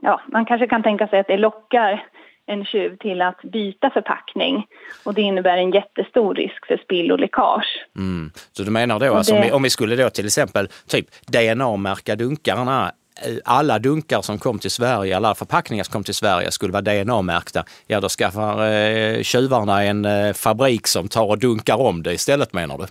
ja, 0.00 0.20
man 0.26 0.44
kanske 0.44 0.66
kan 0.66 0.82
tänka 0.82 1.08
sig 1.08 1.20
att 1.20 1.26
det 1.26 1.36
lockar 1.36 2.04
en 2.46 2.64
tjuv 2.64 2.96
till 2.96 3.22
att 3.22 3.42
byta 3.42 3.90
förpackning 3.90 4.66
och 5.04 5.14
det 5.14 5.22
innebär 5.22 5.56
en 5.56 5.70
jättestor 5.70 6.34
risk 6.34 6.66
för 6.66 6.76
spill 6.76 7.12
och 7.12 7.18
läckage. 7.18 7.86
Mm. 7.96 8.30
Så 8.52 8.62
du 8.62 8.70
menar 8.70 9.00
då, 9.00 9.14
alltså, 9.14 9.34
om, 9.34 9.42
vi, 9.42 9.52
om 9.52 9.62
vi 9.62 9.70
skulle 9.70 9.96
då 9.96 10.10
till 10.10 10.26
exempel 10.26 10.68
typ 10.88 11.06
DNA-märka 11.26 12.16
dunkarna 12.16 12.92
alla 13.44 13.78
dunkar 13.78 14.22
som 14.22 14.38
kom 14.38 14.58
till 14.58 14.70
Sverige, 14.70 15.16
alla 15.16 15.34
förpackningar 15.34 15.84
som 15.84 15.92
kom 15.92 16.04
till 16.04 16.14
Sverige 16.14 16.50
skulle 16.50 16.72
vara 16.72 16.82
DNA-märkta. 16.82 17.64
Ja, 17.86 18.00
då 18.00 18.08
skaffar 18.08 18.72
eh, 18.72 19.22
tjuvarna 19.22 19.82
en 19.82 20.04
eh, 20.04 20.32
fabrik 20.32 20.86
som 20.86 21.08
tar 21.08 21.28
och 21.30 21.38
dunkar 21.38 21.80
om 21.80 22.02
det 22.02 22.12
istället 22.12 22.52
menar 22.52 22.78
du? 22.78 22.84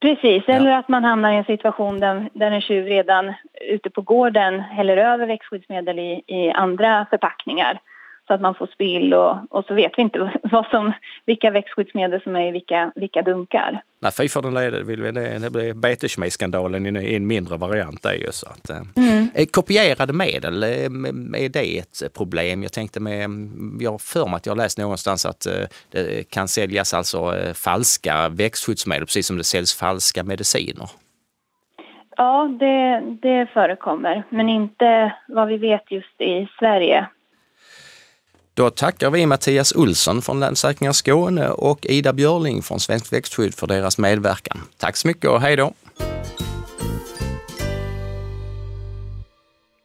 Precis, 0.00 0.42
eller 0.48 0.70
ja. 0.70 0.78
att 0.78 0.88
man 0.88 1.04
hamnar 1.04 1.32
i 1.32 1.36
en 1.36 1.44
situation 1.44 2.00
där, 2.00 2.28
där 2.34 2.50
en 2.50 2.60
tjuv 2.60 2.84
redan 2.84 3.34
ute 3.60 3.90
på 3.90 4.02
gården 4.02 4.60
häller 4.60 4.96
över 4.96 5.26
växtskyddsmedel 5.26 5.98
i, 5.98 6.22
i 6.26 6.50
andra 6.50 7.06
förpackningar 7.10 7.80
så 8.32 8.36
att 8.36 8.40
man 8.40 8.54
får 8.54 8.66
spill 8.66 9.14
och, 9.14 9.36
och 9.50 9.64
så 9.64 9.74
vet 9.74 9.92
vi 9.96 10.02
inte 10.02 10.18
vad 10.42 10.66
som, 10.66 10.92
vilka 11.26 11.50
växtskyddsmedel 11.50 12.20
som 12.22 12.36
är 12.36 12.48
i 12.48 12.50
vilka, 12.50 12.92
vilka 12.94 13.22
dunkar. 13.22 13.82
Nej, 14.00 14.12
fy 14.12 14.28
för 14.28 14.42
den 14.42 14.54
leder, 14.54 14.82
vill 14.82 15.02
vi, 15.02 15.10
det, 15.10 15.38
det 15.38 15.50
blir 15.50 15.74
betesmejskandalen 15.74 16.96
i 16.96 17.14
en 17.14 17.26
mindre 17.26 17.56
variant. 17.56 18.04
Är 18.04 18.12
ju, 18.12 18.32
så 18.32 18.46
att, 18.48 18.70
eh. 18.70 18.76
mm. 18.96 19.28
Kopierade 19.50 20.12
medel, 20.12 20.62
eh, 20.62 20.68
är 21.44 21.48
det 21.48 21.78
ett 21.78 22.14
problem? 22.14 22.62
Jag 22.62 22.72
tänkte 22.72 23.00
med, 23.00 23.30
jag 23.80 24.00
för 24.00 24.26
mig 24.26 24.36
att 24.36 24.46
jag 24.46 24.56
läst 24.56 24.78
någonstans 24.78 25.26
att 25.26 25.46
eh, 25.46 25.52
det 25.90 26.30
kan 26.30 26.48
säljas 26.48 26.94
alltså 26.94 27.34
falska 27.54 28.28
växtskyddsmedel 28.28 29.06
precis 29.06 29.26
som 29.26 29.36
det 29.36 29.44
säljs 29.44 29.74
falska 29.74 30.24
mediciner. 30.24 30.88
Ja, 32.16 32.48
det, 32.60 33.00
det 33.22 33.46
förekommer, 33.52 34.22
men 34.28 34.48
inte 34.48 35.14
vad 35.28 35.48
vi 35.48 35.56
vet 35.56 35.90
just 35.90 36.20
i 36.20 36.48
Sverige. 36.58 37.06
Då 38.54 38.70
tackar 38.70 39.10
vi 39.10 39.26
Mattias 39.26 39.72
Olsson 39.72 40.22
från 40.22 40.40
Länsförsäkringar 40.40 40.92
Skåne 40.92 41.48
och 41.48 41.86
Ida 41.86 42.12
Björling 42.12 42.62
från 42.62 42.80
Svenskt 42.80 43.12
Växtskydd 43.12 43.54
för 43.54 43.66
deras 43.66 43.98
medverkan. 43.98 44.60
Tack 44.76 44.96
så 44.96 45.08
mycket 45.08 45.30
och 45.30 45.40
hej 45.40 45.56
då! 45.56 45.74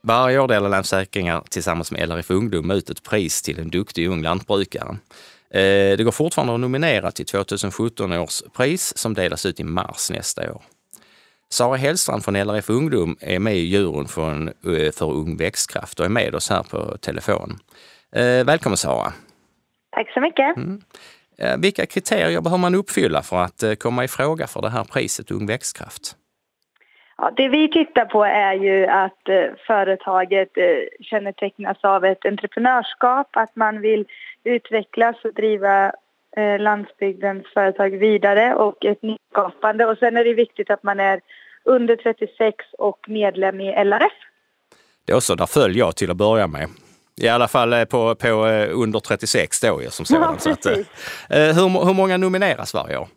Varje 0.03 0.39
år 0.39 0.47
delar 0.47 0.69
Länsförsäkringar 0.69 1.43
tillsammans 1.49 1.91
med 1.91 2.09
LRF 2.09 2.31
Ungdom 2.31 2.71
ut 2.71 2.89
ett 2.89 3.03
pris 3.03 3.41
till 3.41 3.59
en 3.59 3.69
duktig 3.69 4.07
ung 4.07 4.21
lantbrukare. 4.21 4.97
Eh, 5.51 5.97
det 5.97 6.03
går 6.03 6.11
fortfarande 6.11 6.53
att 6.53 6.59
nominera 6.59 7.11
till 7.11 7.25
2017 7.25 8.13
års 8.13 8.43
pris 8.57 8.97
som 8.97 9.13
delas 9.13 9.45
ut 9.45 9.59
i 9.59 9.63
mars 9.63 10.09
nästa 10.11 10.53
år. 10.53 10.61
Sara 11.49 11.75
Hellstrand 11.75 12.25
från 12.25 12.35
LRF 12.35 12.69
Ungdom 12.69 13.17
är 13.19 13.39
med 13.39 13.57
i 13.57 13.59
juryn 13.59 14.07
för, 14.07 14.31
en, 14.31 14.47
eh, 14.47 14.91
för 14.91 15.11
Ung 15.11 15.37
Växtkraft 15.37 15.99
och 15.99 16.05
är 16.05 16.09
med 16.09 16.35
oss 16.35 16.49
här 16.49 16.63
på 16.63 16.97
telefon. 16.97 17.59
Eh, 18.15 18.45
välkommen 18.45 18.77
Sara! 18.77 19.13
Tack 19.91 20.13
så 20.13 20.21
mycket! 20.21 20.57
Mm. 20.57 20.81
Eh, 21.39 21.57
vilka 21.61 21.85
kriterier 21.85 22.41
behöver 22.41 22.57
man 22.57 22.75
uppfylla 22.75 23.21
för 23.21 23.37
att 23.37 23.63
eh, 23.63 23.73
komma 23.73 24.03
i 24.03 24.07
fråga 24.07 24.47
för 24.47 24.61
det 24.61 24.69
här 24.69 24.83
priset 24.83 25.31
Ung 25.31 25.45
Växtkraft? 25.47 26.15
Ja, 27.17 27.31
det 27.37 27.49
vi 27.49 27.71
tittar 27.71 28.05
på 28.05 28.23
är 28.23 28.53
ju 28.53 28.85
att 28.85 29.21
företaget 29.67 30.49
kännetecknas 31.01 31.77
av 31.83 32.05
ett 32.05 32.25
entreprenörskap, 32.25 33.27
att 33.31 33.55
man 33.55 33.81
vill 33.81 34.05
utvecklas 34.43 35.15
och 35.23 35.33
driva 35.33 35.91
landsbygdens 36.59 37.45
företag 37.53 37.89
vidare 37.89 38.55
och 38.55 38.85
ett 38.85 39.01
nyskapande. 39.01 39.85
Och 39.85 39.97
sen 39.97 40.17
är 40.17 40.23
det 40.23 40.33
viktigt 40.33 40.69
att 40.69 40.83
man 40.83 40.99
är 40.99 41.21
under 41.63 41.95
36 41.95 42.65
och 42.77 42.99
medlem 43.07 43.61
i 43.61 43.83
LRF. 43.83 44.13
Det 45.05 45.11
är 45.11 45.17
också, 45.17 45.35
där 45.35 45.45
följer 45.45 45.79
jag 45.79 45.95
till 45.95 46.11
att 46.11 46.17
börja 46.17 46.47
med. 46.47 46.67
I 47.21 47.27
alla 47.27 47.47
fall 47.47 47.73
eh, 47.73 47.85
på, 47.85 48.15
på 48.15 48.47
eh, 48.47 48.69
under 48.73 48.99
36 48.99 49.61
då 49.61 49.79
som 49.89 50.05
sådant. 50.05 50.45
Ja, 50.45 50.55
så 50.55 50.71
att, 50.71 50.77
eh, 50.77 51.55
hur, 51.55 51.85
hur 51.85 51.93
många 51.93 52.17
nomineras 52.17 52.73
varje 52.73 52.97
år? 52.97 53.07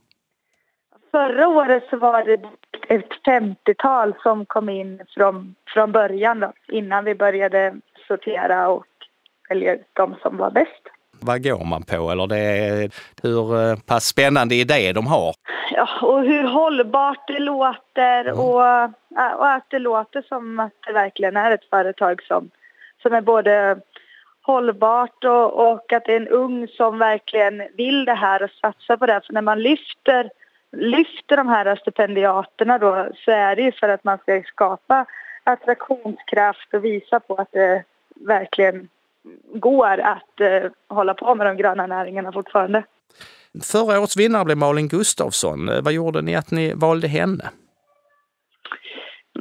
Förra 1.10 1.48
året 1.48 1.82
så 1.90 1.96
var 1.96 2.24
det 2.24 2.40
ett 2.94 3.10
50-tal 3.26 4.14
som 4.22 4.46
kom 4.46 4.68
in 4.68 5.00
från, 5.14 5.54
från 5.74 5.92
början 5.92 6.40
då, 6.40 6.52
innan 6.68 7.04
vi 7.04 7.14
började 7.14 7.74
sortera 8.08 8.68
och 8.68 8.84
välja 9.48 9.74
ut 9.74 9.86
de 9.92 10.16
som 10.22 10.36
var 10.36 10.50
bäst. 10.50 10.82
Vad 11.20 11.44
går 11.44 11.64
man 11.64 11.82
på 11.82 12.10
eller 12.10 12.26
det 12.26 12.38
är, 12.38 12.90
hur 13.22 13.76
pass 13.76 14.04
spännande 14.04 14.54
idé 14.54 14.92
de 14.92 15.06
har? 15.06 15.34
Ja, 15.72 15.88
och 16.02 16.24
hur 16.24 16.42
hållbart 16.42 17.28
det 17.28 17.38
låter 17.38 18.24
mm. 18.24 18.38
och, 18.38 18.60
och 19.38 19.52
att 19.52 19.66
det 19.70 19.78
låter 19.78 20.22
som 20.22 20.60
att 20.60 20.72
det 20.86 20.92
verkligen 20.92 21.36
är 21.36 21.50
ett 21.50 21.64
företag 21.70 22.22
som, 22.22 22.50
som 23.02 23.12
är 23.12 23.20
både 23.20 23.80
hållbart 24.42 25.24
och, 25.24 25.70
och, 25.70 25.92
att 25.92 26.04
det 26.04 26.12
är 26.12 26.20
en 26.20 26.28
ung 26.28 26.68
som 26.68 26.98
verkligen 26.98 27.62
vill 27.76 28.04
det 28.04 28.14
här 28.14 28.42
och 28.42 28.50
satsar 28.50 28.96
på 28.96 29.06
det. 29.06 29.20
För 29.26 29.32
när 29.32 29.42
man 29.42 29.62
lyfter, 29.62 30.30
lyfter 30.76 31.36
de 31.36 31.48
här 31.48 31.76
stipendiaterna 31.76 32.78
då 32.78 33.08
så 33.24 33.30
är 33.30 33.56
det 33.56 33.62
ju 33.62 33.72
för 33.72 33.88
att 33.88 34.04
man 34.04 34.18
ska 34.18 34.42
skapa 34.46 35.06
attraktionskraft 35.44 36.74
och 36.74 36.84
visa 36.84 37.20
på 37.20 37.34
att 37.34 37.52
det 37.52 37.84
verkligen 38.14 38.88
går 39.54 39.98
att 40.00 40.40
eh, 40.40 40.70
hålla 40.88 41.14
på 41.14 41.34
med 41.34 41.46
de 41.46 41.56
gröna 41.56 41.86
näringarna 41.86 42.32
fortfarande. 42.32 42.84
Förra 43.72 44.00
årets 44.00 44.16
vinnare 44.16 44.44
blev 44.44 44.56
Malin 44.56 44.88
Gustafsson. 44.88 45.68
Eh, 45.68 45.82
vad 45.82 45.92
gjorde 45.92 46.22
ni 46.22 46.36
att 46.36 46.50
ni 46.50 46.74
valde 46.74 47.08
henne? 47.08 47.50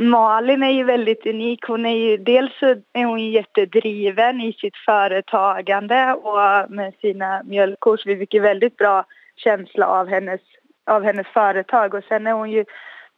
Malin 0.01 0.63
är 0.63 0.71
ju 0.71 0.83
väldigt 0.83 1.25
unik. 1.25 1.59
Hon 1.67 1.85
är 1.85 1.95
ju, 1.95 2.17
dels 2.17 2.51
är 2.93 3.05
hon 3.05 3.31
jättedriven 3.31 4.41
i 4.41 4.53
sitt 4.53 4.77
företagande 4.77 6.13
och 6.13 6.71
med 6.71 6.93
sina 7.01 7.43
mjölkkor 7.43 7.97
så 7.97 8.09
vi 8.09 8.17
fick 8.17 8.33
ju 8.33 8.39
väldigt 8.39 8.77
bra 8.77 9.05
känsla 9.35 9.87
av 9.87 10.07
hennes, 10.07 10.41
av 10.85 11.03
hennes 11.03 11.27
företag 11.27 11.93
och 11.93 12.03
sen 12.03 12.27
är 12.27 12.31
hon 12.31 12.51
ju 12.51 12.65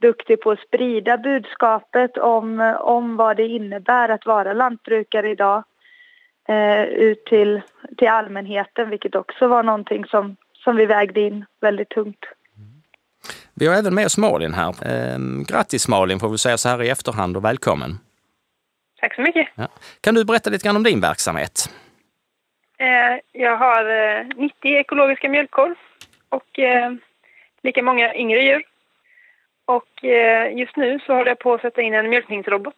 duktig 0.01 0.41
på 0.41 0.51
att 0.51 0.59
sprida 0.59 1.17
budskapet 1.17 2.17
om, 2.17 2.75
om 2.79 3.17
vad 3.17 3.37
det 3.37 3.47
innebär 3.47 4.09
att 4.09 4.25
vara 4.25 4.53
lantbrukare 4.53 5.29
idag 5.29 5.63
eh, 6.47 6.83
ut 6.83 7.25
till, 7.25 7.61
till 7.97 8.07
allmänheten 8.07 8.89
vilket 8.89 9.15
också 9.15 9.47
var 9.47 9.63
någonting 9.63 10.05
som, 10.05 10.35
som 10.53 10.75
vi 10.75 10.85
vägde 10.85 11.21
in 11.21 11.45
väldigt 11.59 11.89
tungt. 11.89 12.25
Vi 13.53 13.67
har 13.67 13.75
även 13.75 13.95
med 13.95 14.05
oss 14.05 14.17
Malin 14.17 14.53
här. 14.53 14.69
Eh, 14.69 15.19
grattis 15.47 15.88
Malin 15.88 16.19
får 16.19 16.29
vi 16.29 16.38
säga 16.38 16.57
så 16.57 16.69
här 16.69 16.84
i 16.84 16.89
efterhand 16.89 17.38
och 17.38 17.45
välkommen. 17.45 17.99
Tack 18.99 19.15
så 19.15 19.21
mycket. 19.21 19.47
Ja. 19.55 19.67
Kan 20.01 20.15
du 20.15 20.25
berätta 20.25 20.49
lite 20.49 20.65
grann 20.65 20.75
om 20.75 20.84
din 20.84 21.01
verksamhet? 21.01 21.69
Eh, 22.77 23.41
jag 23.41 23.57
har 23.57 23.84
eh, 24.19 24.25
90 24.36 24.53
ekologiska 24.63 25.29
mjölkkor 25.29 25.75
och 26.29 26.60
eh, 26.60 26.91
lika 27.63 27.84
många 27.84 28.15
yngre 28.15 28.39
djur. 28.39 28.63
Och 29.65 30.05
eh, 30.05 30.57
just 30.57 30.75
nu 30.75 30.99
så 31.05 31.13
håller 31.13 31.31
jag 31.31 31.39
på 31.39 31.53
att 31.53 31.62
sätta 31.62 31.81
in 31.81 31.93
en 31.93 32.10
mjölkningsrobot. 32.10 32.75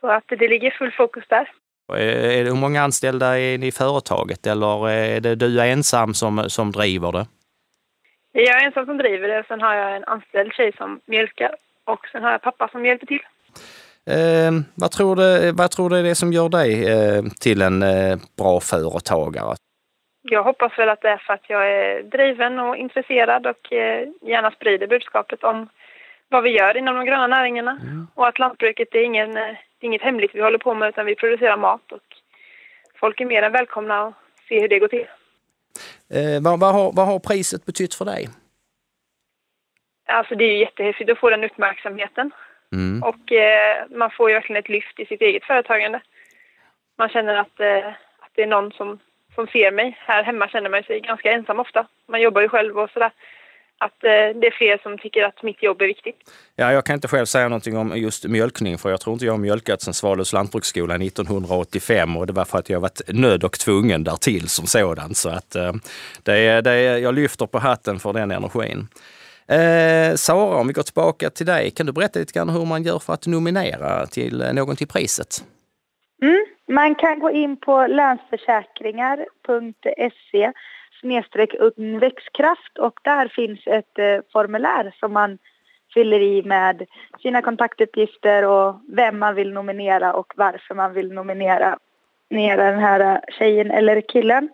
Så 0.00 0.10
att 0.10 0.24
det 0.28 0.48
ligger 0.48 0.70
full 0.70 0.92
fokus 0.92 1.24
där. 1.28 1.50
Eh, 1.98 2.44
hur 2.44 2.54
många 2.54 2.82
anställda 2.82 3.38
är 3.38 3.58
ni 3.58 3.66
i 3.66 3.72
företaget 3.72 4.46
eller 4.46 4.88
är 4.88 5.20
det 5.20 5.34
du 5.34 5.60
ensam 5.60 6.14
som, 6.14 6.50
som 6.50 6.72
driver 6.72 7.12
det? 7.12 7.26
Jag 8.32 8.62
är 8.62 8.66
ensam 8.66 8.86
som 8.86 8.98
driver 8.98 9.28
det. 9.28 9.44
Sen 9.48 9.60
har 9.60 9.74
jag 9.74 9.96
en 9.96 10.04
anställd 10.04 10.52
tjej 10.52 10.72
som 10.76 11.00
mjölkar 11.06 11.56
och 11.84 12.06
sen 12.12 12.22
har 12.22 12.30
jag 12.32 12.42
pappa 12.42 12.68
som 12.68 12.86
hjälper 12.86 13.06
till. 13.06 13.22
Eh, 14.06 14.52
vad, 14.74 14.90
tror 14.90 15.16
du, 15.16 15.52
vad 15.52 15.70
tror 15.70 15.90
du 15.90 15.98
är 15.98 16.02
det 16.02 16.14
som 16.14 16.32
gör 16.32 16.48
dig 16.48 16.70
eh, 16.92 17.22
till 17.40 17.62
en 17.62 17.82
eh, 17.82 18.16
bra 18.38 18.60
företagare? 18.60 19.54
Jag 20.22 20.42
hoppas 20.42 20.78
väl 20.78 20.88
att 20.88 21.00
det 21.00 21.08
är 21.08 21.16
för 21.16 21.34
att 21.34 21.44
jag 21.50 21.70
är 21.70 22.02
driven 22.02 22.58
och 22.58 22.76
intresserad 22.76 23.46
och 23.46 23.72
eh, 23.72 24.08
gärna 24.22 24.50
sprider 24.50 24.86
budskapet 24.86 25.44
om 25.44 25.68
vad 26.28 26.42
vi 26.42 26.50
gör 26.50 26.76
inom 26.76 26.96
de 26.96 27.04
gröna 27.04 27.26
näringarna. 27.26 27.78
Mm. 27.82 28.06
Och 28.14 28.28
att 28.28 28.38
lantbruket 28.38 28.94
är, 28.94 29.02
ingen, 29.04 29.32
det 29.32 29.40
är 29.80 29.84
inget 29.84 30.02
hemligt 30.02 30.34
vi 30.34 30.42
håller 30.42 30.58
på 30.58 30.74
med 30.74 30.88
utan 30.88 31.06
vi 31.06 31.14
producerar 31.14 31.56
mat 31.56 31.92
och 31.92 32.02
folk 33.00 33.20
är 33.20 33.24
mer 33.24 33.42
än 33.42 33.52
välkomna 33.52 34.02
att 34.02 34.14
se 34.48 34.60
hur 34.60 34.68
det 34.68 34.78
går 34.78 34.88
till. 34.88 35.06
Eh, 36.14 36.42
vad, 36.42 36.60
vad, 36.60 36.74
har, 36.74 36.92
vad 36.92 37.06
har 37.06 37.18
priset 37.18 37.66
betytt 37.66 37.94
för 37.94 38.04
dig? 38.04 38.28
Alltså 40.08 40.34
det 40.34 40.44
är 40.44 40.56
jättehäftigt 40.58 41.10
att 41.10 41.18
få 41.18 41.30
den 41.30 41.44
uppmärksamheten. 41.44 42.30
Mm. 42.72 43.02
Och 43.02 43.32
eh, 43.32 43.86
man 43.90 44.10
får 44.10 44.30
ju 44.30 44.34
verkligen 44.34 44.60
ett 44.60 44.68
lyft 44.68 45.00
i 45.00 45.06
sitt 45.06 45.20
eget 45.20 45.44
företagande. 45.44 46.00
Man 46.98 47.08
känner 47.08 47.34
att, 47.34 47.60
eh, 47.60 47.88
att 48.18 48.32
det 48.34 48.42
är 48.42 48.46
någon 48.46 48.72
som, 48.72 48.98
som 49.34 49.46
ser 49.46 49.72
mig. 49.72 49.98
Här 50.00 50.22
hemma 50.22 50.48
känner 50.48 50.70
man 50.70 50.82
sig 50.82 51.00
ganska 51.00 51.32
ensam 51.32 51.60
ofta. 51.60 51.86
Man 52.08 52.20
jobbar 52.20 52.42
ju 52.42 52.48
själv 52.48 52.78
och 52.78 52.90
sådär 52.90 53.12
att 53.84 54.04
eh, 54.04 54.40
det 54.40 54.46
är 54.46 54.58
fler 54.58 54.78
som 54.82 54.98
tycker 54.98 55.22
att 55.22 55.42
mitt 55.42 55.62
jobb 55.62 55.82
är 55.82 55.86
viktigt. 55.86 56.16
Ja, 56.56 56.72
jag 56.72 56.84
kan 56.84 56.94
inte 56.94 57.08
själv 57.08 57.26
säga 57.26 57.48
någonting 57.48 57.76
om 57.76 57.96
just 57.96 58.24
mjölkning, 58.24 58.78
för 58.78 58.90
jag 58.90 59.00
tror 59.00 59.12
inte 59.12 59.24
jag 59.24 59.32
har 59.32 59.38
mjölkat 59.38 59.82
sedan 59.82 59.94
Svalövs 59.94 60.32
lantbruksskola 60.32 60.94
1985 60.94 62.16
och 62.16 62.26
det 62.26 62.32
var 62.32 62.44
för 62.44 62.58
att 62.58 62.70
jag 62.70 62.80
varit 62.80 63.00
nödd 63.08 63.44
och 63.44 63.58
tvungen 63.58 64.04
därtill 64.04 64.48
som 64.48 64.66
sådan. 64.66 65.14
Så 65.14 65.28
att 65.28 65.56
eh, 65.56 65.72
det 66.22 66.38
är, 66.38 66.62
det 66.62 66.72
är, 66.72 66.98
jag 66.98 67.14
lyfter 67.14 67.46
på 67.46 67.58
hatten 67.58 67.98
för 67.98 68.12
den 68.12 68.30
energin. 68.30 68.88
Eh, 69.48 70.14
Sara, 70.14 70.56
om 70.56 70.66
vi 70.66 70.72
går 70.72 70.82
tillbaka 70.82 71.30
till 71.30 71.46
dig, 71.46 71.70
kan 71.70 71.86
du 71.86 71.92
berätta 71.92 72.18
lite 72.18 72.32
grann 72.32 72.48
hur 72.48 72.64
man 72.64 72.82
gör 72.82 72.98
för 72.98 73.12
att 73.12 73.26
nominera 73.26 74.06
till 74.06 74.44
någon 74.54 74.76
till 74.76 74.88
priset? 74.88 75.44
Mm, 76.22 76.46
man 76.68 76.94
kan 76.94 77.18
gå 77.18 77.30
in 77.30 77.56
på 77.56 77.86
länsförsäkringar.se 77.86 80.52
snedstreck 81.02 81.54
växtkraft 82.00 82.78
och 82.78 83.00
där 83.02 83.28
finns 83.28 83.60
ett 83.66 83.98
eh, 83.98 84.20
formulär 84.32 84.94
som 85.00 85.12
man 85.12 85.38
fyller 85.94 86.20
i 86.20 86.42
med 86.42 86.86
sina 87.22 87.42
kontaktuppgifter 87.42 88.44
och 88.44 88.80
vem 88.88 89.18
man 89.18 89.34
vill 89.34 89.52
nominera 89.52 90.12
och 90.12 90.32
varför 90.36 90.74
man 90.74 90.92
vill 90.92 91.12
nominera 91.12 91.78
nera 92.30 92.70
den 92.70 92.80
här 92.80 93.20
tjejen 93.38 93.70
eller 93.70 94.00
killen. 94.00 94.48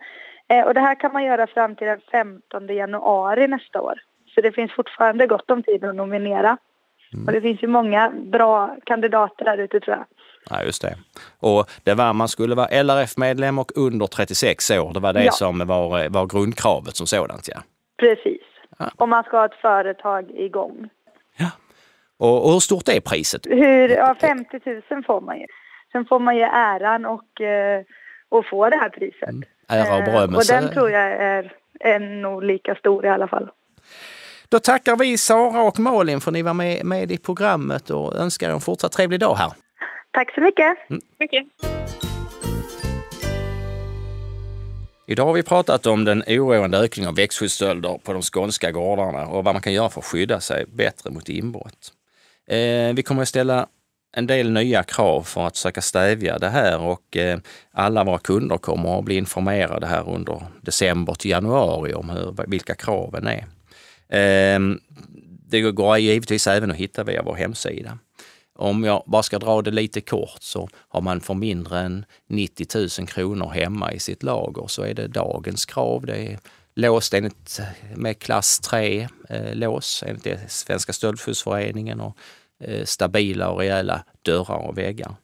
Eh, 0.47 0.65
och 0.65 0.73
det 0.73 0.79
här 0.79 0.95
kan 0.95 1.13
man 1.13 1.23
göra 1.23 1.47
fram 1.47 1.75
till 1.75 1.87
den 1.87 2.01
15 2.11 2.67
januari 2.67 3.47
nästa 3.47 3.81
år. 3.81 3.99
Så 4.35 4.41
det 4.41 4.51
finns 4.51 4.71
fortfarande 4.71 5.27
gott 5.27 5.51
om 5.51 5.63
tid 5.63 5.83
att 5.83 5.95
nominera. 5.95 6.57
Mm. 7.13 7.25
Och 7.25 7.31
det 7.31 7.41
finns 7.41 7.63
ju 7.63 7.67
många 7.67 8.09
bra 8.09 8.75
kandidater 8.85 9.45
där 9.45 9.57
ute 9.57 9.79
tror 9.79 9.97
jag. 9.97 10.05
Ja, 10.49 10.63
just 10.63 10.81
det. 10.81 10.97
Och 11.39 11.69
det 11.83 11.93
var, 11.93 12.13
man 12.13 12.27
skulle 12.27 12.55
vara 12.55 12.83
LRF-medlem 12.83 13.59
och 13.59 13.71
under 13.75 14.07
36 14.07 14.71
år. 14.71 14.93
Det 14.93 14.99
var 14.99 15.13
det 15.13 15.23
ja. 15.23 15.31
som 15.31 15.67
var, 15.67 16.09
var 16.09 16.25
grundkravet 16.25 16.95
som 16.95 17.07
sådant, 17.07 17.47
ja. 17.47 17.61
Precis. 17.97 18.41
Ja. 18.77 18.91
Och 18.95 19.09
man 19.09 19.23
ska 19.23 19.37
ha 19.37 19.45
ett 19.45 19.61
företag 19.61 20.31
igång. 20.31 20.89
Ja. 21.37 21.51
Och, 22.17 22.45
och 22.45 22.51
hur 22.51 22.59
stort 22.59 22.87
är 22.87 22.99
priset? 22.99 23.45
Hur, 23.45 23.89
ja, 23.89 24.15
50 24.21 24.59
000 24.89 25.03
får 25.03 25.21
man 25.21 25.39
ju. 25.39 25.45
Sen 25.91 26.05
får 26.05 26.19
man 26.19 26.35
ju 26.35 26.41
äran 26.41 27.05
och, 27.05 27.41
eh, 27.41 27.83
och 28.29 28.45
få 28.45 28.69
det 28.69 28.77
här 28.77 28.89
priset. 28.89 29.29
Mm. 29.29 29.43
Ära 29.67 29.97
och 29.97 30.03
berömmelse. 30.03 30.55
Och 30.55 30.61
den 30.61 30.73
tror 30.73 30.91
jag 30.91 31.11
är, 31.11 31.53
är 31.79 31.99
nog 31.99 32.43
lika 32.43 32.75
stor 32.75 33.05
i 33.05 33.09
alla 33.09 33.27
fall. 33.27 33.49
Då 34.49 34.59
tackar 34.59 34.95
vi 34.95 35.17
Sara 35.17 35.61
och 35.61 35.79
Malin 35.79 36.21
för 36.21 36.31
att 36.31 36.33
ni 36.33 36.41
var 36.41 36.53
med, 36.53 36.85
med 36.85 37.11
i 37.11 37.17
programmet 37.17 37.89
och 37.89 38.15
önskar 38.15 38.49
en 38.49 38.61
fortsatt 38.61 38.91
trevlig 38.91 39.19
dag 39.19 39.35
här. 39.35 39.51
Tack 40.11 40.33
så 40.35 40.41
mycket. 40.41 40.89
Mm. 40.89 41.01
mycket. 41.19 41.47
Idag 45.07 45.25
har 45.25 45.33
vi 45.33 45.43
pratat 45.43 45.85
om 45.85 46.05
den 46.05 46.23
oroande 46.27 46.77
ökningen 46.77 47.09
av 47.09 47.15
växtskyddsstölder 47.15 47.99
på 48.03 48.13
de 48.13 48.21
skånska 48.21 48.71
gårdarna 48.71 49.27
och 49.27 49.43
vad 49.43 49.55
man 49.55 49.61
kan 49.61 49.73
göra 49.73 49.89
för 49.89 50.01
att 50.01 50.05
skydda 50.05 50.39
sig 50.39 50.65
bättre 50.65 51.09
mot 51.09 51.29
inbrott. 51.29 51.93
Eh, 52.47 52.93
vi 52.93 53.03
kommer 53.05 53.21
att 53.21 53.27
ställa 53.27 53.67
en 54.17 54.27
del 54.27 54.51
nya 54.51 54.83
krav 54.83 55.23
för 55.23 55.47
att 55.47 55.57
försöka 55.57 55.81
stävja 55.81 56.37
det 56.37 56.49
här 56.49 56.79
och 56.79 57.17
eh, 57.17 57.39
alla 57.71 58.03
våra 58.03 58.19
kunder 58.19 58.57
kommer 58.57 58.99
att 58.99 59.05
bli 59.05 59.15
informerade 59.15 59.87
här 59.87 60.09
under 60.09 60.43
december 60.61 61.13
till 61.13 61.31
januari 61.31 61.93
om 61.93 62.09
hur, 62.09 62.35
vilka 62.47 62.75
kraven 62.75 63.27
är. 63.27 63.45
Eh, 64.19 64.59
det 65.49 65.61
går 65.61 65.97
givetvis 65.97 66.47
även 66.47 66.71
att 66.71 66.77
hitta 66.77 67.03
via 67.03 67.23
vår 67.23 67.35
hemsida. 67.35 67.97
Om 68.59 68.83
jag 68.83 69.03
bara 69.05 69.23
ska 69.23 69.39
dra 69.39 69.61
det 69.61 69.71
lite 69.71 70.01
kort 70.01 70.37
så 70.39 70.69
har 70.89 71.01
man 71.01 71.21
för 71.21 71.33
mindre 71.33 71.79
än 71.79 72.05
90 72.27 72.99
000 72.99 73.07
kronor 73.07 73.49
hemma 73.49 73.93
i 73.93 73.99
sitt 73.99 74.23
lager 74.23 74.67
så 74.67 74.81
är 74.81 74.93
det 74.93 75.07
dagens 75.07 75.65
krav. 75.65 76.05
Det 76.05 76.17
är 76.17 76.39
låst 76.75 77.13
enligt, 77.13 77.59
med 77.95 78.19
klass 78.19 78.59
3 78.59 79.07
eh, 79.29 79.55
lås 79.55 80.03
enligt 80.07 80.51
Svenska 80.51 80.93
stöldskyddsföreningen 80.93 82.01
och 82.01 82.17
eh, 82.63 82.85
stabila 82.85 83.49
och 83.49 83.59
rejäla 83.59 84.03
dörrar 84.21 84.67
och 84.67 84.77
väggar. 84.77 85.15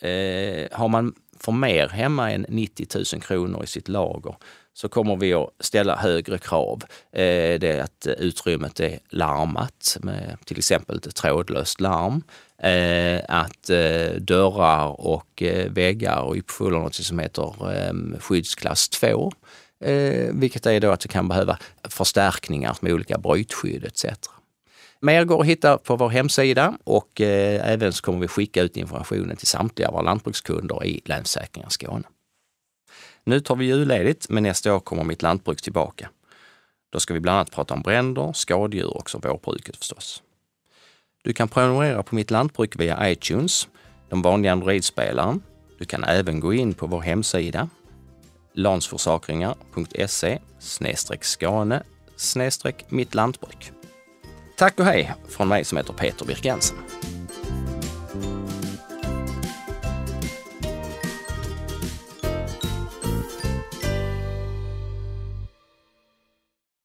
Eh, 0.00 0.68
har 0.72 0.88
man 0.88 1.14
för 1.40 1.52
mer 1.52 1.88
hemma 1.88 2.32
än 2.32 2.46
90 2.48 2.86
000 3.14 3.22
kronor 3.22 3.64
i 3.64 3.66
sitt 3.66 3.88
lager 3.88 4.34
så 4.72 4.88
kommer 4.88 5.16
vi 5.16 5.34
att 5.34 5.50
ställa 5.60 5.96
högre 5.96 6.38
krav. 6.38 6.82
Eh, 7.12 7.58
det 7.58 7.64
är 7.64 7.82
att 7.82 8.06
utrymmet 8.18 8.80
är 8.80 8.98
larmat 9.10 9.96
med 10.00 10.38
till 10.44 10.58
exempel 10.58 10.96
ett 10.96 11.14
trådlöst 11.14 11.80
larm. 11.80 12.22
Eh, 12.58 13.20
att 13.28 13.70
eh, 13.70 14.10
dörrar 14.20 15.00
och 15.00 15.42
eh, 15.42 15.70
väggar 15.72 16.36
uppfyller 16.36 16.78
något 16.78 16.94
som 16.94 17.18
heter 17.18 17.72
ehm, 17.72 18.16
skyddsklass 18.20 18.88
2. 18.88 19.32
Eh, 19.84 20.30
vilket 20.32 20.66
är 20.66 20.80
då 20.80 20.90
att 20.90 21.00
det 21.00 21.08
kan 21.08 21.28
behöva 21.28 21.58
förstärkningar 21.88 22.76
med 22.80 22.92
olika 22.92 23.18
brytskydd 23.18 23.84
etc. 23.84 24.04
Mer 25.00 25.24
går 25.24 25.40
att 25.40 25.46
hitta 25.46 25.78
på 25.78 25.96
vår 25.96 26.08
hemsida 26.08 26.78
och 26.84 27.20
eh, 27.20 27.72
även 27.72 27.92
så 27.92 28.02
kommer 28.02 28.18
vi 28.18 28.28
skicka 28.28 28.62
ut 28.62 28.76
informationen 28.76 29.36
till 29.36 29.46
samtliga 29.46 29.90
våra 29.90 30.02
lantbrukskunder 30.02 30.84
i 30.84 31.00
Länsförsäkringar 31.04 31.68
Skåne. 31.68 32.04
Nu 33.24 33.40
tar 33.40 33.56
vi 33.56 33.64
julledigt, 33.64 34.28
men 34.28 34.42
nästa 34.42 34.74
år 34.74 34.80
kommer 34.80 35.04
mitt 35.04 35.22
lantbruk 35.22 35.62
tillbaka. 35.62 36.10
Då 36.92 37.00
ska 37.00 37.14
vi 37.14 37.20
bland 37.20 37.36
annat 37.36 37.50
prata 37.50 37.74
om 37.74 37.82
bränder, 37.82 38.32
skadedjur 38.32 38.96
och 38.96 39.10
vårbruket 39.14 39.76
förstås. 39.76 40.22
Du 41.26 41.32
kan 41.32 41.48
prenumerera 41.48 42.02
på 42.02 42.14
mitt 42.14 42.30
lantbruk 42.30 42.76
via 42.76 43.10
iTunes, 43.10 43.68
de 44.10 44.22
vanliga 44.22 44.52
Android-spelaren. 44.52 45.42
Du 45.78 45.84
kan 45.84 46.04
även 46.04 46.40
gå 46.40 46.54
in 46.54 46.74
på 46.74 46.86
vår 46.86 47.00
hemsida 47.00 47.68
lansforsakringar.se 48.54 50.38
skane 51.20 51.82
mittlantbruk. 52.88 53.72
Tack 54.56 54.80
och 54.80 54.86
hej 54.86 55.14
från 55.28 55.48
mig 55.48 55.64
som 55.64 55.78
heter 55.78 55.92
Peter 55.92 56.26
Birkensen. 56.26 56.76